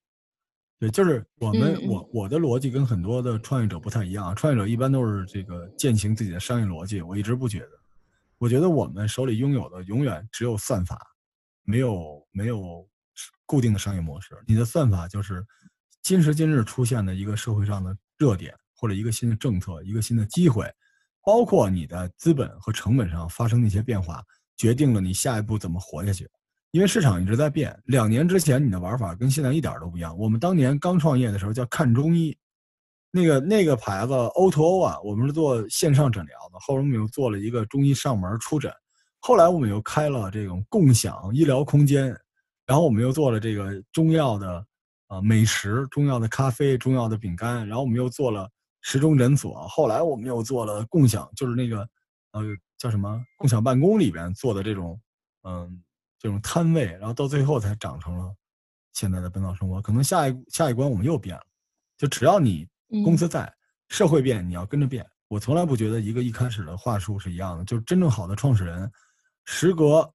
[0.79, 7.69] 对，就是我们我我的逻辑跟很多的创业者不太一样，创业者一般都是这个践行自己的商业逻辑，我一直不觉得，
[8.37, 10.99] 我觉得我们手里拥有的永远只有算法，
[11.63, 12.87] 没有没有
[13.47, 14.37] 固定的商业模式。
[14.45, 15.43] 你的算法就是
[16.03, 20.71] 今时今日出现的一个社会上的热点，或者一个新的政策、一个新的机会，
[21.25, 24.23] 包括你的资本和成本上发生的一些变化，
[24.55, 26.29] 决定了你下一步怎么活下去。
[26.77, 30.15] 因为市场一直在变，两年之前你的玩法跟现在一点都不一样。
[30.15, 32.37] 我们当年刚创业的时候叫看中医，
[33.09, 38.71] 那个那个牌子 O to O 啊，我们是做线上诊疗的，后来我们又做了一个中医上门出诊，
[39.17, 42.15] 后来我们又开了这种共享医疗空间，
[42.67, 44.63] 然后我们又做了这个中药的
[45.07, 48.47] 呃美食、中药的咖啡、中药的饼干，然后我们又做了
[48.81, 51.79] 时钟诊所，后来我们又做了共享，就是那个
[52.33, 52.43] 呃
[52.77, 55.01] 叫什么共享办公里边做的这种
[55.41, 55.81] 嗯。
[56.19, 58.33] 这种摊位，然后到最后才长成了
[58.93, 59.81] 现在的本草生活。
[59.81, 61.43] 可能下一下一关我们又变了，
[61.97, 62.67] 就只要你
[63.03, 63.51] 公司在，
[63.89, 65.05] 社会变，你要跟着变。
[65.27, 68.89] 我从来不觉得一个一开始的话术是一样的，就是真正好的创始人，
[69.45, 70.09] 时隔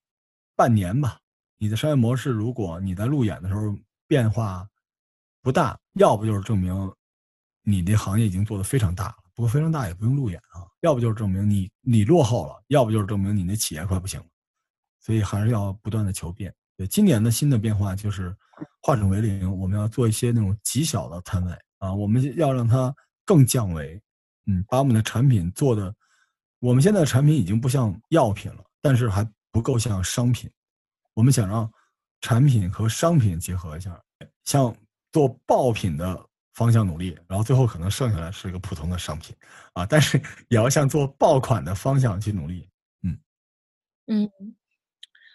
[0.56, 1.18] 半年吧，
[1.58, 4.66] 你的商业模式如果你在路演的时候变化
[5.42, 6.90] 不大，要不就是证明
[7.62, 9.16] 你这行业已经做得非常大了。
[9.34, 14.26] 不过非常大也不用路演啊，要不就是证明你你落后了，要不就是证明你那企业快不行了。
[15.02, 16.54] 所以还是要不断的求变。
[16.74, 18.34] 对，今年的新的变化就是
[18.80, 22.94] 化整为零，我们要做一些那种极小的摊位啊，我们要让它
[23.26, 24.00] 更降维，
[24.46, 25.94] 嗯，把我们的产品做的，
[26.60, 30.50] 我们现在的产品已经不像药品了，但是还不够像商品，
[31.12, 31.70] 我们想让
[32.22, 34.00] 产品和商品结合一下，
[34.44, 34.74] 向
[35.12, 36.18] 做爆品的
[36.54, 39.36] 方向努力，然后最后可能剩下来是一个普通的商品
[39.74, 40.16] 啊，但是
[40.48, 42.66] 也要向做爆款的方向去努力，
[43.02, 43.18] 嗯
[44.06, 44.30] 嗯。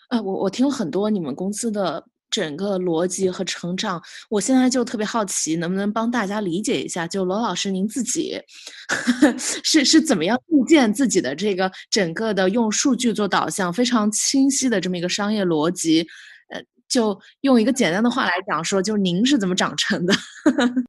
[0.09, 8.39] 呃，我我听了很多你们公司的整个逻辑和成长，我现在就特别好奇，能不能帮大家理解一下，就罗老师您自己
[9.63, 16.05] 是是怎么样构建自己的这个整个的用数据做导向非常清晰的这么一个商业逻辑？
[16.49, 20.13] 呃，就用一个简单的话来讲说，就是您是怎么长成的？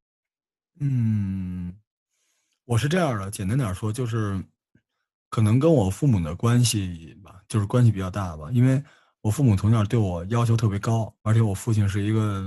[0.81, 1.75] 嗯，
[2.65, 4.41] 我是这样的，简单点说，就是
[5.29, 8.81] 可能跟我父母的关系吧，就是关系比较大吧，因为。
[9.21, 12.45] 我父母从小对我要求特别高，而且我父亲是一个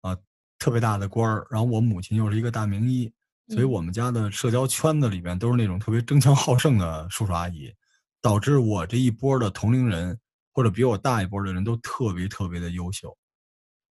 [0.00, 0.18] 啊、呃、
[0.58, 3.12] 特别大的官儿，然后我母亲又是一个大名医，
[3.48, 7.72] 所以我们家的社交圈子里边都是那种特别争强好胜的叔叔阿姨，
[8.20, 10.18] 导致我这一波的同龄人
[10.52, 13.16] 或者比我大一波的人都特别特别的优秀。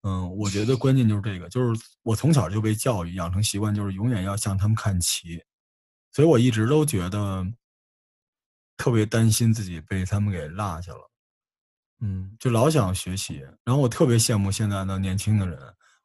[0.03, 5.39] 嗯，我觉得关键就是这个，就是我从小就被教育养成习惯，就是永远要向他们看齐，
[6.11, 7.45] 所以我一直都觉得
[8.75, 11.10] 特别担心自己被他们给落下了。
[12.01, 15.57] 嗯，就老想学习，然后我特别羡慕现在的年轻的人，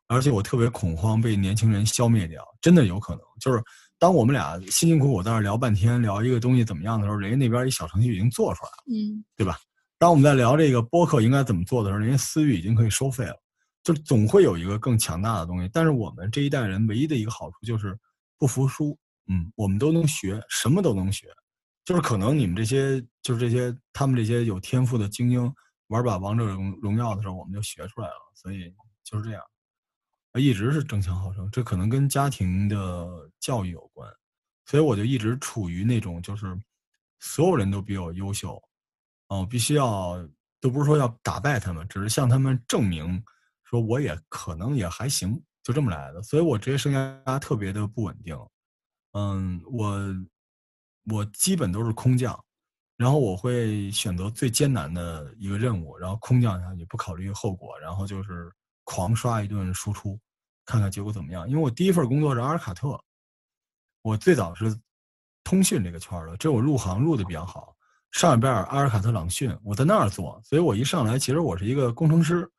[0.09, 3.23] 而且我特别恐慌被年轻人消灭掉，真的有可能。
[3.41, 3.63] 就是
[3.99, 9.59] 当我们俩辛辛苦苦在那聊半天，聊一个东西怎么样的时候，人家那边一小程序已经做出来了，嗯，对吧？
[9.99, 13.43] 当我们在聊这个播客应该怎么做的时候，人家私域已经可以收费了，
[13.83, 15.71] 就总会有一个更强大的东西。
[15.73, 17.99] 但是我们这一代人唯一的一个好处就是
[18.37, 18.95] 不服输，
[19.29, 21.29] 嗯，我们都能学，什么都能学，
[21.87, 25.51] 就是可能你们这些就是这些他们这些有天赋的精英。
[25.89, 29.43] 玩把王者荣荣耀的时候，我们就学出来了，所以就是这样。
[30.35, 34.07] 一直是争强好胜，这可能跟家庭的教育有关，
[34.67, 36.47] 所以我就一直处于那种就是
[37.21, 38.63] 所有人都比我优秀，
[39.29, 40.17] 哦，必须要
[40.61, 43.25] 都不是说要打败他们，只是向他们证明
[43.65, 46.23] 说我也可能也还行，就这么来的。
[46.23, 48.37] 所以我职业生涯特别的不稳定，
[49.13, 49.99] 嗯，我
[51.11, 52.39] 我基本都是空降，
[52.97, 58.51] 然后我会选择最艰难的一个任务，然后空降下去，不考虑后果，然后就是
[58.85, 60.19] 狂刷一顿输出。
[60.65, 61.49] 看看结果怎么样？
[61.49, 62.99] 因为我第一份工作是阿尔卡特，
[64.03, 64.77] 我最早是
[65.45, 67.73] 通讯这个圈的，这我入行入的比较好。
[68.13, 72.51] 上一边阿尔卡特朗讯，我在那儿做，所以我一上来其实我是一个工程师，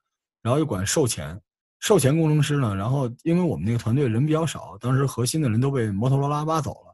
[0.41, 1.37] 然后又管售前，
[1.79, 2.75] 售前工程师呢。
[2.75, 6.86] 然后因为我们那个团队人比较少，当时核心的人都被摩托罗拉挖走了，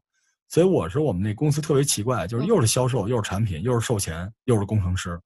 [0.53, 5.19] 所以我是我们那公司特别奇怪，就是又是销售，又是产品，又是售前，又是工程师，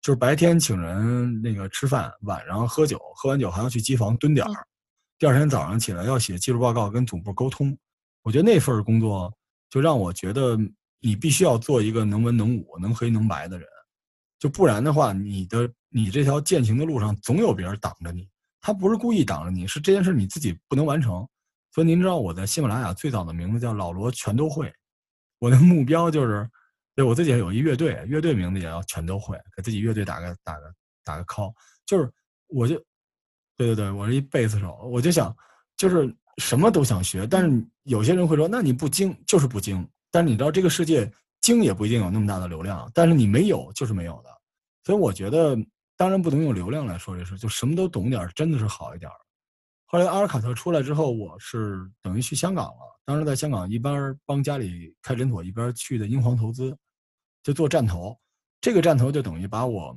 [0.00, 4.52] 就是白天请人那个吃饭，晚上喝酒，喝完酒还要去机房蹲点儿。
[5.20, 7.78] 第二天早上起来要写技术报告，跟总部沟通。
[8.24, 9.32] 我觉得那份工作
[9.70, 10.58] 就让我觉得
[10.98, 13.68] 你必须要做一个能文能武、能黑能白的人，
[14.40, 18.28] 就不然的话，你的你这条践行的路上总有别人挡着你。
[18.60, 21.24] 他不是故意挡着你，是这件事你自己不能完成。
[21.72, 24.72] 所以您知道我在喜马拉雅最早的名字叫老罗全都会，
[25.38, 26.48] 我的目标就是
[26.94, 31.52] 对我自己有一乐队，乐队名字也要全都会，给自己乐队打个打个打个 call，
[31.86, 32.10] 就是
[32.48, 32.82] 我就。
[33.54, 35.32] 对对对，我是一贝斯手，我就想，
[35.76, 41.08] 就是什么都想学，但是有些人会说，那你不精就是不精，但是你知道这个世界
[41.42, 44.30] 精也不一定有那么大的流量，但是你没有就是没有的，
[44.84, 45.54] 所以我觉得
[45.98, 49.08] 当然不能用流量来说这事，就什么都懂点真的是好一点
[49.92, 56.74] 后来阿尔卡特出来之后，我是等于去香港了，当时在香港一边帮家里开诊所，一边去的英皇投资，
[57.42, 58.18] 就做站投，
[58.58, 59.94] 这个站投就等于把我。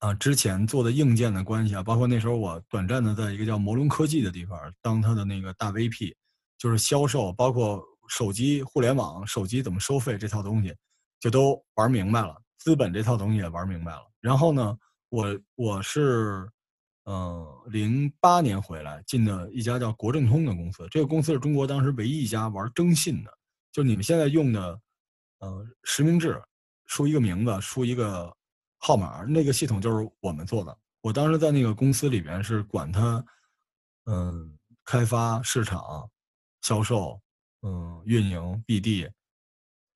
[0.00, 6.12] 啊，之前做的硬件的关系啊，包括那时候我短暂的在一个叫摩伦科技的地方当他的那个大 VP，
[6.58, 10.74] 就是销售，包括手机互联网、手机怎么收费这套东西，
[11.20, 12.36] 就都玩明白了。
[12.58, 14.02] 资本这套东西也玩明白了。
[14.20, 14.76] 然后呢，
[15.10, 16.46] 我我是，
[17.06, 23.38] 嗯，零八年回来进的一家叫国正通的公司，这个公司是中国当时唯一一家玩征信的，
[23.72, 24.80] 就你们现在用的，
[25.38, 26.40] 呃，实名制，
[26.86, 28.34] 输一个名字，输一个。
[28.78, 30.78] 号码那个系统就是我们做的。
[31.00, 33.24] 我当时在那个公司里边是管它，
[34.04, 36.08] 嗯，开发、市场、
[36.60, 37.18] 销售、
[37.62, 39.10] 嗯，运营、BD，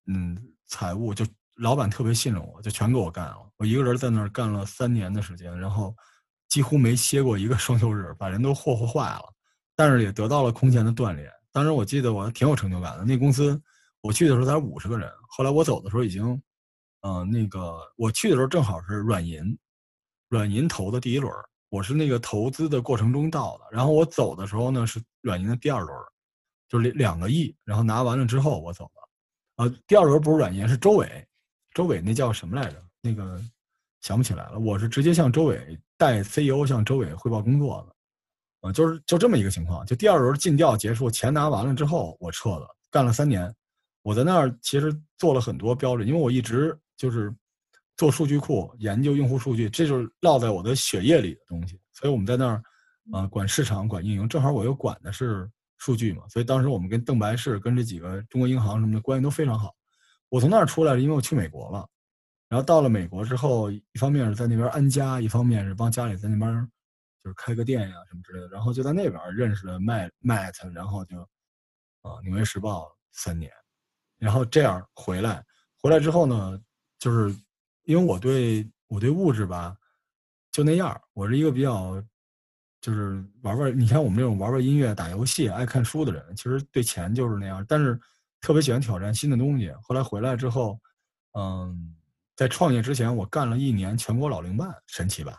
[0.06, 3.52] 嗯，财务，就老板特别信任我，就全给我干了。
[3.58, 5.94] 我一个人在那儿干了三年的时间，然后
[6.50, 9.32] 几乎没歇过一个双休日，把人都霍霍坏了。
[9.74, 11.32] 但是也得到了空前的锻炼。
[11.50, 13.04] 当时我记得我挺有成就感的。
[13.06, 13.58] 那公司
[14.02, 16.38] 我去的时候才五十个人，后来我走的时候已经。
[17.02, 19.58] 嗯，那个我去的时候正好是软银，
[20.28, 21.32] 软银投的第一轮，
[21.70, 23.64] 我是那个投资的过程中到的。
[23.72, 25.98] 然后我走的时候呢，是软银的第二轮，
[26.68, 27.56] 就是两两个亿。
[27.64, 29.64] 然后拿完了之后我走了。
[29.64, 31.26] 呃，第二轮不是软银，是周伟，
[31.72, 32.84] 周伟那叫什么来着？
[33.00, 33.42] 那个
[34.00, 34.58] 想不起来了。
[34.58, 39.84] 我是直接向周伟带 CEO 向周伟汇报工作的，啊，就是就这么一个情况。
[39.86, 43.54] 就第二轮尽调结束，钱拿完了之后我撤了，干了三年。
[44.02, 46.78] 我在那儿其实做了很多标准，因为我一直。
[47.00, 47.34] 就是
[47.96, 51.80] 做数据库、研究用户数据，这就是烙在我的血液里的东西。
[51.94, 52.62] 所以我们在那儿，
[53.10, 56.28] 啊，管市场、管运营，正好我又管的是数据嘛。
[56.28, 59.74] 所以当时我们跟邓白氏、跟这几个中国银行什么的关系都非常好。
[60.28, 61.88] 我从那儿出来是因为我去美国了，
[62.50, 66.70] 然后到了美国之后，一方面是在那边安家，一方面是帮家里在那边
[67.24, 68.48] 就是开个店呀什么之类的。
[68.48, 71.18] 然后就在那边认识了麦麦特，然后就
[72.02, 72.82] 啊，《纽约时报》
[73.12, 73.50] 三年，
[74.18, 75.42] 然后这样回来，
[75.80, 76.60] 回来之后呢。
[76.98, 77.34] 就是，
[77.84, 79.74] 因为我对我对物质吧，
[80.52, 81.00] 就那样。
[81.14, 81.94] 我是一个比较，
[82.78, 83.80] 就是玩玩。
[83.80, 87.64] 你像我们这种玩玩音乐、打游戏、爱看书的人，其实对钱就是那样。
[87.66, 87.98] 但是
[88.42, 89.72] 特别喜欢挑战新的东西。
[89.82, 90.78] 后来回来之后，
[91.32, 91.89] 嗯，
[92.40, 95.38] 在创业之前，我干了一年全国老龄办，神奇吧？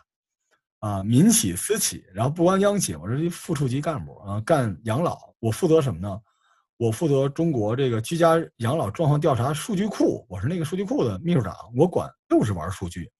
[0.78, 5.18] 啊，民企、私企，然后不光央企，我是一副处级干部啊，干养老。
[5.40, 6.16] 我负责什么呢？
[6.76, 13.10] 我负责中国这个居家养老状况调查数据库，我是那个数据库的秘书长，我管就是玩数据。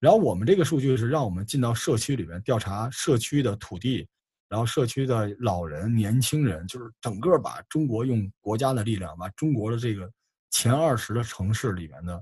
[0.00, 4.08] 然后我们这个数据是让我们进到社区里面调查社区的土地，
[4.48, 10.10] 然后社区的老人、年轻人，就是整个把中国用国家的力量，把中国的这个
[10.50, 12.18] 前二十的城市里面的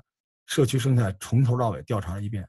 [0.46, 2.46] 社区生态从头到尾调查了一遍，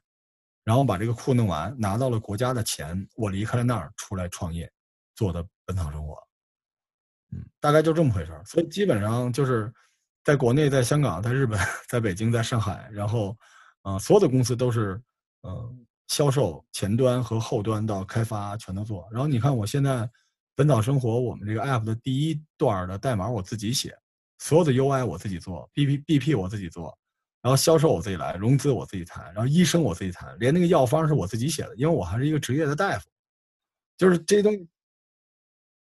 [0.64, 4.70] 然后把这个库弄完，拿到了国家的钱，我离开了那儿出来创业，
[5.14, 6.14] 做的本草生活。
[7.32, 9.72] 嗯，大概就这么回事儿，所以基本上就是
[10.22, 13.36] 在国内、在香港、在日本、 在北京、在上海，然后，
[13.82, 15.00] 啊，所有的公司都是，
[15.42, 19.08] 嗯，销售前端和后端到开发全都做。
[19.10, 20.08] 然后你看我现在，
[20.54, 23.96] 本草生活我们这个 app 的第一段的代码我自己写，
[24.38, 26.96] 所有的 UI 我自己做，BP BP 我自己做，
[27.46, 33.06] 然后销售我自己来，融资我自己谈，然后医生我自己谈，连那个药方是我自己写的，因为我还是一个职业的大夫，
[33.96, 34.68] 就是这些东西，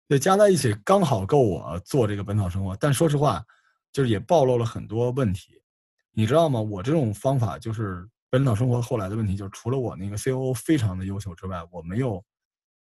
[0.07, 2.77] 对，加在一起刚好够我做这个本草生活。
[2.79, 3.43] 但说实话，
[3.91, 5.59] 就是也暴露了很多问题，
[6.11, 6.61] 你知道吗？
[6.61, 12.23] 我这种方法就是本草生活后来的问题，就是除了我那个 COO 非常的优秀之外，我没有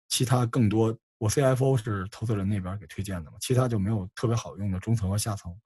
[0.09, 0.93] 其他更多。
[1.19, 5.57] 我 CFO 是投资人那边给推荐的嘛，其他就没有特别好用的中层和下层，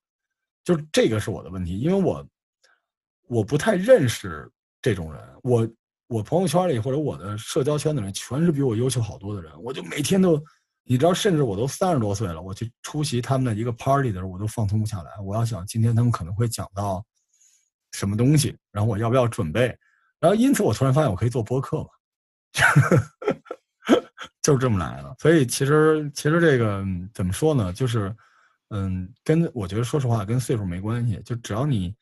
[0.63, 2.24] 就是这个是我的问题，因为我
[3.28, 4.49] 我不太认识
[4.82, 5.67] 这种人，我
[6.07, 10.41] 我朋友圈里或者我的社交圈的人全是比我优秀好多的人，我就每天都，
[10.84, 17.05] 你知道，甚至我都三十多岁了，我去出席他们的一个 party 的时候，我都放松不下来，我要想今天他们可能会讲到
[17.91, 19.78] 什么东西，然后我要不要准备，
[20.19, 21.89] 然后因此我突然发现我可以做播客嘛。
[24.41, 26.82] 就是这么来的，所以其实其实这个
[27.13, 27.73] 怎么说呢？
[27.73, 28.15] 就是，
[28.69, 31.93] 嗯，跟我觉得说实话跟岁数没关系，就只要你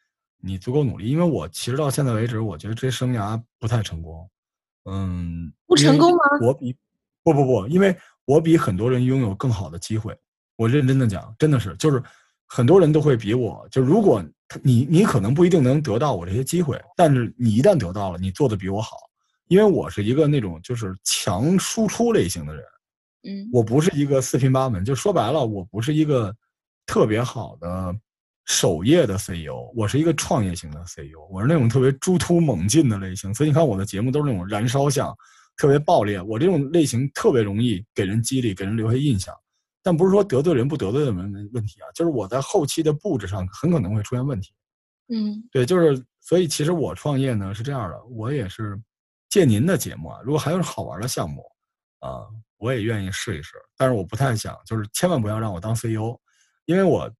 [0.46, 1.10] 你足够努力。
[1.10, 4.30] 因为我其实到现在为止，我觉得这生涯不太成功，
[4.86, 6.20] 嗯，不成功吗？
[6.42, 6.76] 我比
[7.24, 10.16] 不不不，因为我比很多人拥有更好的机会。
[10.56, 12.02] 我认真的讲，真的是，就是
[12.46, 14.24] 很多人都会比我，就如果
[14.62, 18.96] 你你可能不一定能得到我这些机会，但是你一旦得到了，你做的比我好。
[19.48, 22.64] 因为我是一个那种就是强输出类型的人，
[23.24, 26.36] 嗯，我不是一个四平八稳，就说白了，我不是一个
[26.86, 27.96] 特别好的
[28.46, 35.16] 守业的 CEO，我是一个创业型的 CEO，我是那种特别猪突猛进的类型，所以你看我的节目都是那种燃烧向，
[35.58, 39.34] 特别爆裂，我这种类型特别容易给人激励，给人留下印象，
[39.84, 44.52] 但不是说得罪人不得罪的问问题啊，就是我在后期的布置上很可能会出现问题，
[45.10, 48.80] 嗯，对，就是所以其实我创业呢是这样的，我也是。
[49.28, 51.44] 借您的节目啊，如果还有好玩的项目，
[52.00, 52.24] 啊，
[52.58, 53.56] 我也愿意试一试。
[53.76, 56.18] 但是我不太想，就是千万不要让我当 CEO，
[56.66, 57.12] 因为我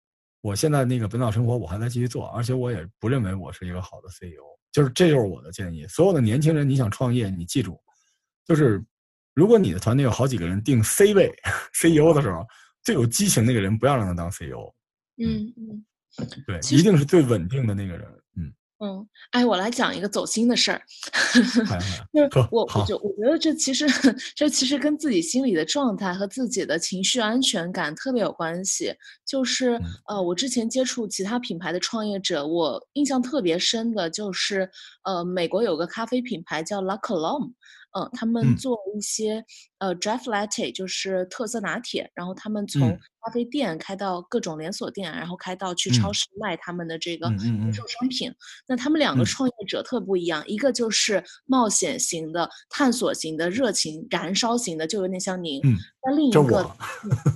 [0.46, 4.44] 我现在那个本草生活我还在继续做，而且我也不认为我是一个好的 CEO。
[4.72, 5.88] 就是这就是我的建议。
[5.88, 7.82] 所有的年轻人，你想创业，你记住，
[8.46, 8.80] 就是
[9.34, 11.34] 如果你的团队有好几个人定 C 位
[11.74, 12.46] CEO 的时候，
[12.84, 14.72] 最有激情那个人不要让他当 CEO。
[15.18, 15.84] 嗯嗯，
[16.46, 18.08] 对，一定是最稳定的那个人。
[18.80, 18.86] 嗯。
[18.86, 20.82] 嗯，哎，我来讲一个走心的事儿，
[22.14, 23.86] 就是我，我就我觉得这其实
[24.36, 28.94] 这其实跟自己心里的状态和自己的情绪安全感特别有关系。
[29.26, 34.70] 就是呃，我之前接触其他品牌的创业者，我印象特别深的就是，
[35.04, 37.54] 呃，美国有个咖啡品牌叫 La Colombe。
[37.98, 39.42] 嗯，他们做一些
[39.80, 48.32] 呃 draft latte，就是特色拿铁，然后他们从咖啡店开到各种连锁店，然后开到去超市卖他们的这个零售商品。
[48.68, 55.62] 那他们两个创业者特不一样，一个就是冒险型的、探索型的、热情燃烧型的，就有点像您。
[56.08, 56.70] 那另一个，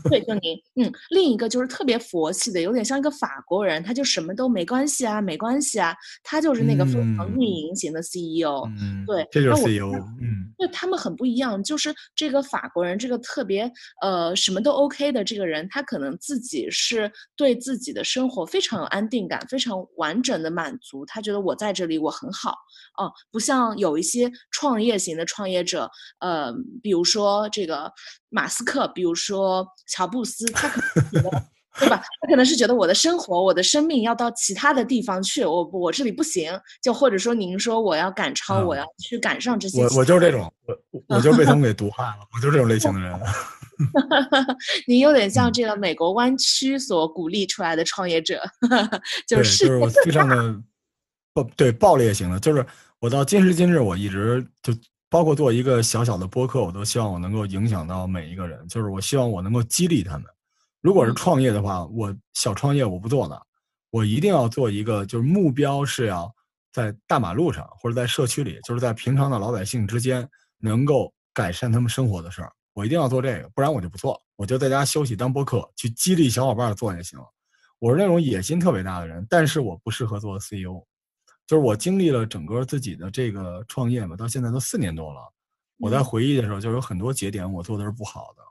[0.10, 0.56] 对，就您。
[0.76, 8.70] 嗯，另一个就是特别佛系的，有点像一个法国人，他就什么都没关系啊，没关系啊，他就是那个非常运营型的 CEO。
[8.80, 9.92] 嗯，对，这就是 CEO。
[10.22, 10.54] 嗯。
[10.60, 13.72] 那他们很不一样，就是这个法国人，这个特别
[14.02, 22.52] 呃什么都 OK 的这个人，他可能自己是对自己的生活非常有安定感，非常完整的满足，他觉得我在这里我很好
[22.98, 27.92] 哦，不像有一些创业型的创业者，呃，比如说这个
[28.30, 31.44] 马斯克，比如说乔布斯，他可能觉得。
[31.80, 31.98] 对吧？
[32.22, 36.52] 他可能是觉得我的生活、我的生命要到其他的地方去，我我这里不行。
[36.82, 39.82] 就或者说，您说我要赶超，我要去赶上这些。
[39.82, 40.52] 我我就是这种，
[40.92, 42.20] 我我就被他们给毒 害了。
[42.36, 43.20] 我就是这种类型的人。
[44.88, 48.42] 您有点像这个美国湾区所鼓励出来的创业者，
[49.26, 50.56] 就是就是非常的
[51.34, 52.40] 不对爆裂型的。
[52.40, 52.66] 就是
[53.00, 54.74] 我到今时今日，我一直就
[55.10, 58.60] 包括做一个小小的播客，我都希望我能够影响到每一个人。
[58.68, 60.26] 就是我希望我能够激励他们。
[60.82, 63.42] 如果是创业的话，我小创业我不做的，
[63.90, 66.34] 我一定要做一个，就是目标是要
[66.72, 70.28] 在大马路上或者在社区里，就是在平常的老百姓之间
[70.58, 77.20] 能够改善他们生活的事儿，我一定要做这个，不然我就不做，我就在家休息当播客，去激励小伙伴做也行。
[77.80, 80.82] 我是那种野心特别大的人，但是我不适合做 CEO，
[81.48, 85.20] 就是我经历了整个自己的这个创业嘛，到现在都四年多了，
[85.78, 88.44] 我在回忆的时候就有很多节点我做的是不好的。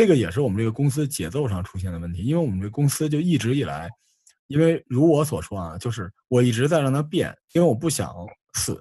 [0.00, 3.86] 这个也是我们这个公司节奏上出现的问题，因为我们这个公司就一直以来，
[4.46, 8.10] 因为如我所说啊，就是我一直在让它变，因为我不想
[8.54, 8.80] 死。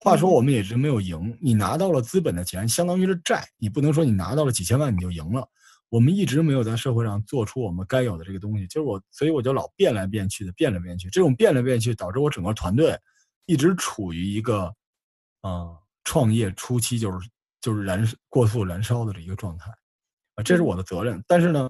[0.00, 5.48] 话说我们也一直没有赢，你拿到了资本的钱，相当于是债，你不能说你拿到了几千万你就赢了。
[5.88, 11.08] 我们一直没有在社会上做出我们该有的这个东西，就是我，所以我就老变来变去的，变来变去。
[11.08, 12.94] 这种变来变去导致我整个团队
[13.46, 14.70] 一直处于一个，
[15.40, 15.70] 啊，
[16.04, 17.30] 创业初期就是
[17.62, 19.72] 就是燃过速燃烧的这一个状态。
[20.40, 21.22] 啊，这是我的责任。
[21.26, 21.68] 但是呢，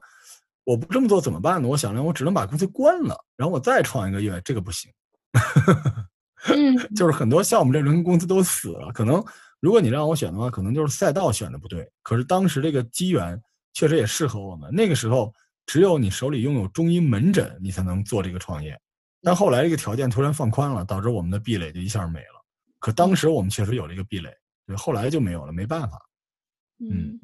[0.64, 1.68] 我不这么做怎么办呢？
[1.68, 4.90] 我想了，我只能把公司关了，然后我再创一个业，这个不行。
[6.48, 8.90] 嗯， 就是很多像我们这轮公司都死了。
[8.92, 9.22] 可能
[9.60, 11.90] 如果你让我选的话，可能就是赛道选的不对。
[12.02, 13.40] 可是当时这个机缘
[13.74, 14.72] 确实也适合我们。
[14.74, 15.32] 那个时候，
[15.66, 18.78] 只有你手里拥有中医门诊，你才能做这个创业。
[19.22, 22.44] 但后来这个条件突然放宽了，导致我们的壁垒就一下没了。
[22.78, 24.34] 可当时我们确实有这个壁垒，
[24.66, 25.98] 对，后来就没有了，没办法。
[26.78, 27.20] 嗯，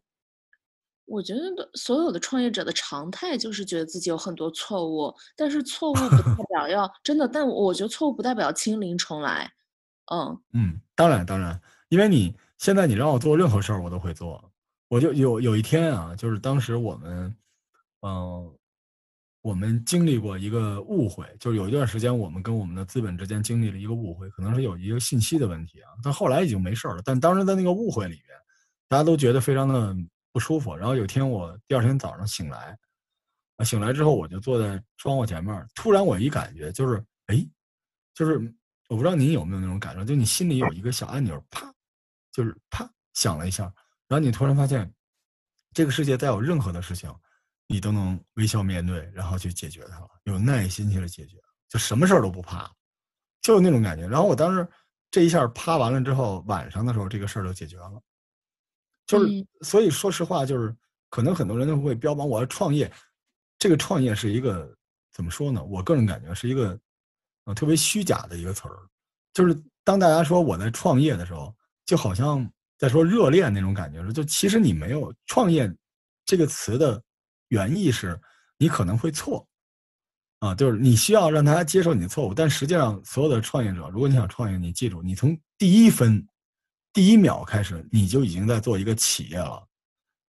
[1.06, 1.40] 我觉得
[1.74, 9.50] 所有的创业者的常态就是觉得自己有很多错误，但是错误不代 表要真的，但我觉得错误不代表清零重来。
[10.12, 14.52] 嗯嗯，当然当然，因为你现在你让我做任何事儿，我都会做。
[14.88, 17.34] 我就有有一天啊，就是当时我们，
[18.02, 18.52] 嗯。
[19.42, 25.92] 我们经历过一个误会，就是有一段时间，我们跟我们的资本之间经历了一个误会，可能是有一个信息的问题啊。
[26.02, 27.00] 但后来已经没事了。
[27.04, 28.36] 但当时在那个误会里面，
[28.88, 29.94] 大家都觉得非常的
[30.36, 30.76] 不舒服。
[30.76, 32.76] 然后有天，我第二天早上醒来，
[33.56, 37.42] 啊，醒来之后我就坐在窗户前面，突然我一感觉就是，哎，
[38.12, 38.34] 就是
[38.90, 41.72] 我不知道您有没有那种感受，就你心里有一个小按钮，啪，
[42.32, 43.64] 就是啪响了一下，
[44.08, 44.92] 然后你突然发现，
[45.72, 47.10] 这个世界再有任何的事情。
[47.68, 51.36] 你都能微笑面对，然后去解决它了，有耐心去解决，
[51.68, 52.70] 就什么事儿都不怕，
[53.40, 54.06] 就有那种感觉。
[54.06, 54.68] 然后我当时
[55.10, 58.00] 这一下趴完了之后，晚上的时候这个事儿就解决了。
[59.06, 60.74] 就是所以说实话，就是
[61.08, 62.90] 可能很多人都会标榜我要创业，
[63.58, 64.70] 这个创业是一个
[65.12, 65.62] 怎么说呢？
[65.64, 66.78] 我个人感觉是一个
[67.44, 68.76] 呃特别虚假的一个词儿。
[69.32, 71.54] 就是当大家说我在创业的时候，
[71.84, 75.72] 就好像在说热恋那种感觉，就其实你没有创业
[76.24, 77.02] 这个词的。
[77.50, 78.20] 原意是，
[78.58, 79.46] 你可能会错，
[80.40, 82.34] 啊，就是你需要让大家接受你的错误。
[82.34, 86.26] 但实际上，所有的创业者，如果你想创业，你记住，你从第一分、
[86.96, 89.62] 第一秒开始，你就已经在做一个企业了。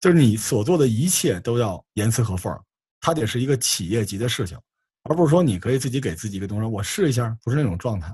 [0.01, 2.51] 就是你所做的一切都要严丝合缝，
[2.99, 4.57] 它得是一个企业级的事情，
[5.03, 8.11] 而不是说你可以自己给自己一个东西，我试一下，不是那种状态。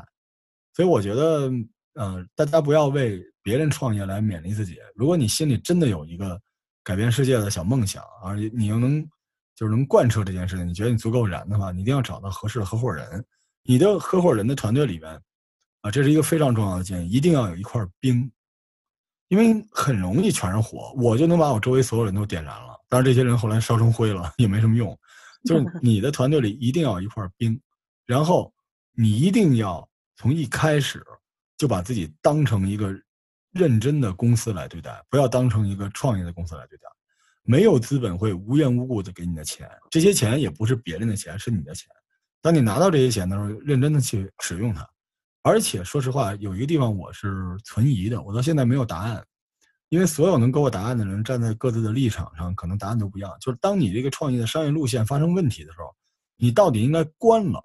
[0.76, 1.49] 所以我觉得，
[1.93, 4.78] 呃，大家不要为别人创业来勉励自己。
[4.95, 6.38] 如果你心里真的有一个。
[6.84, 8.34] 改变世界的小梦想啊！
[8.56, 9.08] 你又能
[9.56, 13.24] 就是能贯彻这件事情，你觉得你足够燃的话，你一定要找到合适的合伙人。
[13.62, 15.14] 你的合伙人的团队里边
[15.82, 18.28] 啊，这是一个非常重要的建议，一定要有一块冰，
[19.32, 22.77] 因为很容易全是火，我就能把我周围所有人都点燃了。
[22.89, 24.95] 当然，这些人后来烧成灰了，也没什么用。
[25.45, 27.57] 就是 你的团队里一定要有一块冰，
[28.05, 28.53] 然后
[28.93, 31.01] 你一定要从一开始
[31.57, 32.93] 就把自己当成一个。
[33.53, 36.84] 认真的公司来对待，不要当成一个创业的公司来对待。
[37.43, 41.89] 没有资本会无缘无故的给你的钱，这些钱也不是别人的钱，是你的钱。
[42.41, 44.88] 当你拿到这些钱的时候，认真的去使用它。
[45.43, 49.25] 而且说实话，有一个地方我是存疑的，我到现在没有答案。
[49.89, 53.29] 因为所有能给我答案的人站在各自的立场上，可能答案都不一样。
[53.41, 55.93] 就是当你这个创业的商业路线发生问题的时候，
[56.37, 57.61] 你到底应该关了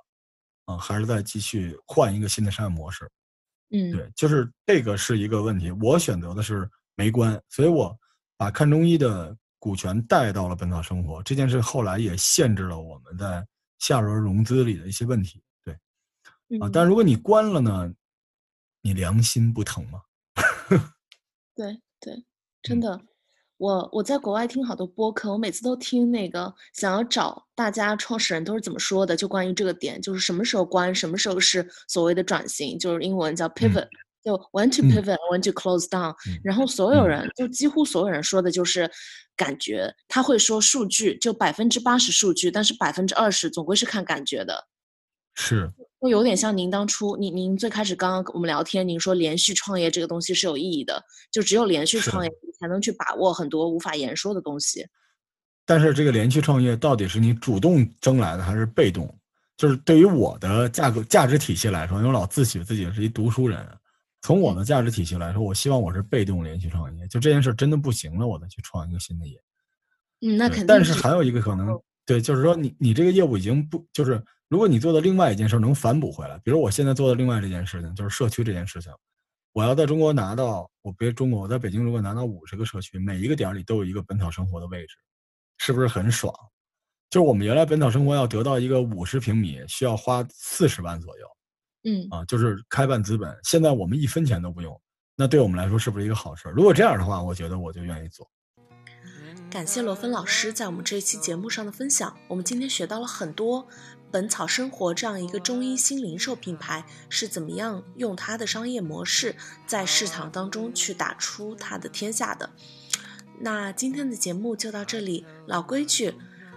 [0.64, 3.08] 啊，还是再继续换一个新的商业模式？
[3.70, 5.70] 嗯，对，就是这个是一个问题。
[5.70, 7.96] 我选择的是没关，所以我
[8.36, 11.22] 把看中医的股权带到了本草生活。
[11.22, 13.46] 这件事后来也限制了我们在
[13.78, 15.40] 下轮融资里的一些问题。
[16.48, 17.92] 对，啊，但如果你关了呢，
[18.82, 20.02] 你良心不疼吗？
[21.54, 22.24] 对对，
[22.62, 23.00] 真的。
[23.58, 33.88] 我我在国外听好多播客，我每次都听那个想要找大家创始人都是怎么说的，就关于这个点，就是什么时候关，什么时候是所谓的转型，就是英文叫 pivot，
[34.22, 36.14] 就 when to pivot，when to close down。
[36.44, 38.90] 然后所有人就几乎所有人说的就是
[39.34, 44.68] 感觉，他会说数据，就百分之八十数据，但是百分之二十总归是看感觉的。
[45.36, 45.70] 是。
[45.98, 52.30] 会有点像您当初，您您最开始刚刚我们聊天，您说连续创业这个东西是有意义的，就只有连续创业
[52.60, 54.86] 才能去把握很多无法言说的东西。
[55.64, 59.12] 但是这个连续创业到底是你主动争来的还是被动？
[59.56, 63.66] 就是对于我的价格价值体系来说，因为我老自诩自己是一读书人，
[64.20, 67.08] 从我的价值体系来说，我希望我是被动连续创业。
[67.08, 69.40] 就这件事真的不行了，我再去创一个新的业。
[70.20, 70.66] 嗯，那肯定。
[70.66, 74.22] 但是还有一个可能，对，就是说你你这个业务已经不就是。
[74.48, 78.92] 如果你做的另外一件事能反补回来，比如我现在做的另外这件事情，就是社区这件事情，
[79.52, 84.96] 我要在中国拿到，我别中国，我在北京如果拿到五十个社区，每一个点里都有一个本草生活的位置，
[85.58, 86.32] 是不是很爽？
[87.10, 91.26] 就是我们原来本草生活要得到一个五十平米，需要花四十万左右，
[91.84, 94.80] 嗯，啊，就是开办资本，现在我们一分钱都不用，
[95.16, 96.48] 那对我们来说是不是一个好事？
[96.50, 98.28] 如果这样的话，我觉得我就愿意做。
[99.48, 103.66] 感谢罗芬老师在我们这一期节目上的分享，我们今天学到了很多。
[104.16, 109.36] 本草生活这样一个中医新零售品牌是怎么样用它的商业模式
[109.66, 112.48] 在市场当中去打出它的天下的？
[113.38, 115.26] 那今天的节目就到这里。
[115.46, 116.14] 老规矩，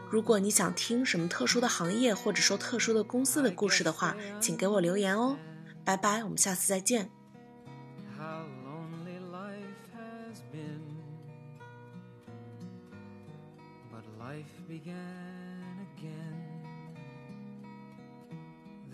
[0.10, 5.38] 如果你想听什么特殊的行业或者说特殊的公司的故事的话，请给我留言哦。
[5.84, 7.10] 拜拜，我们下次再见。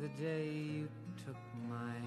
[0.02, 0.90] The day you
[1.26, 1.38] took
[1.70, 2.05] my.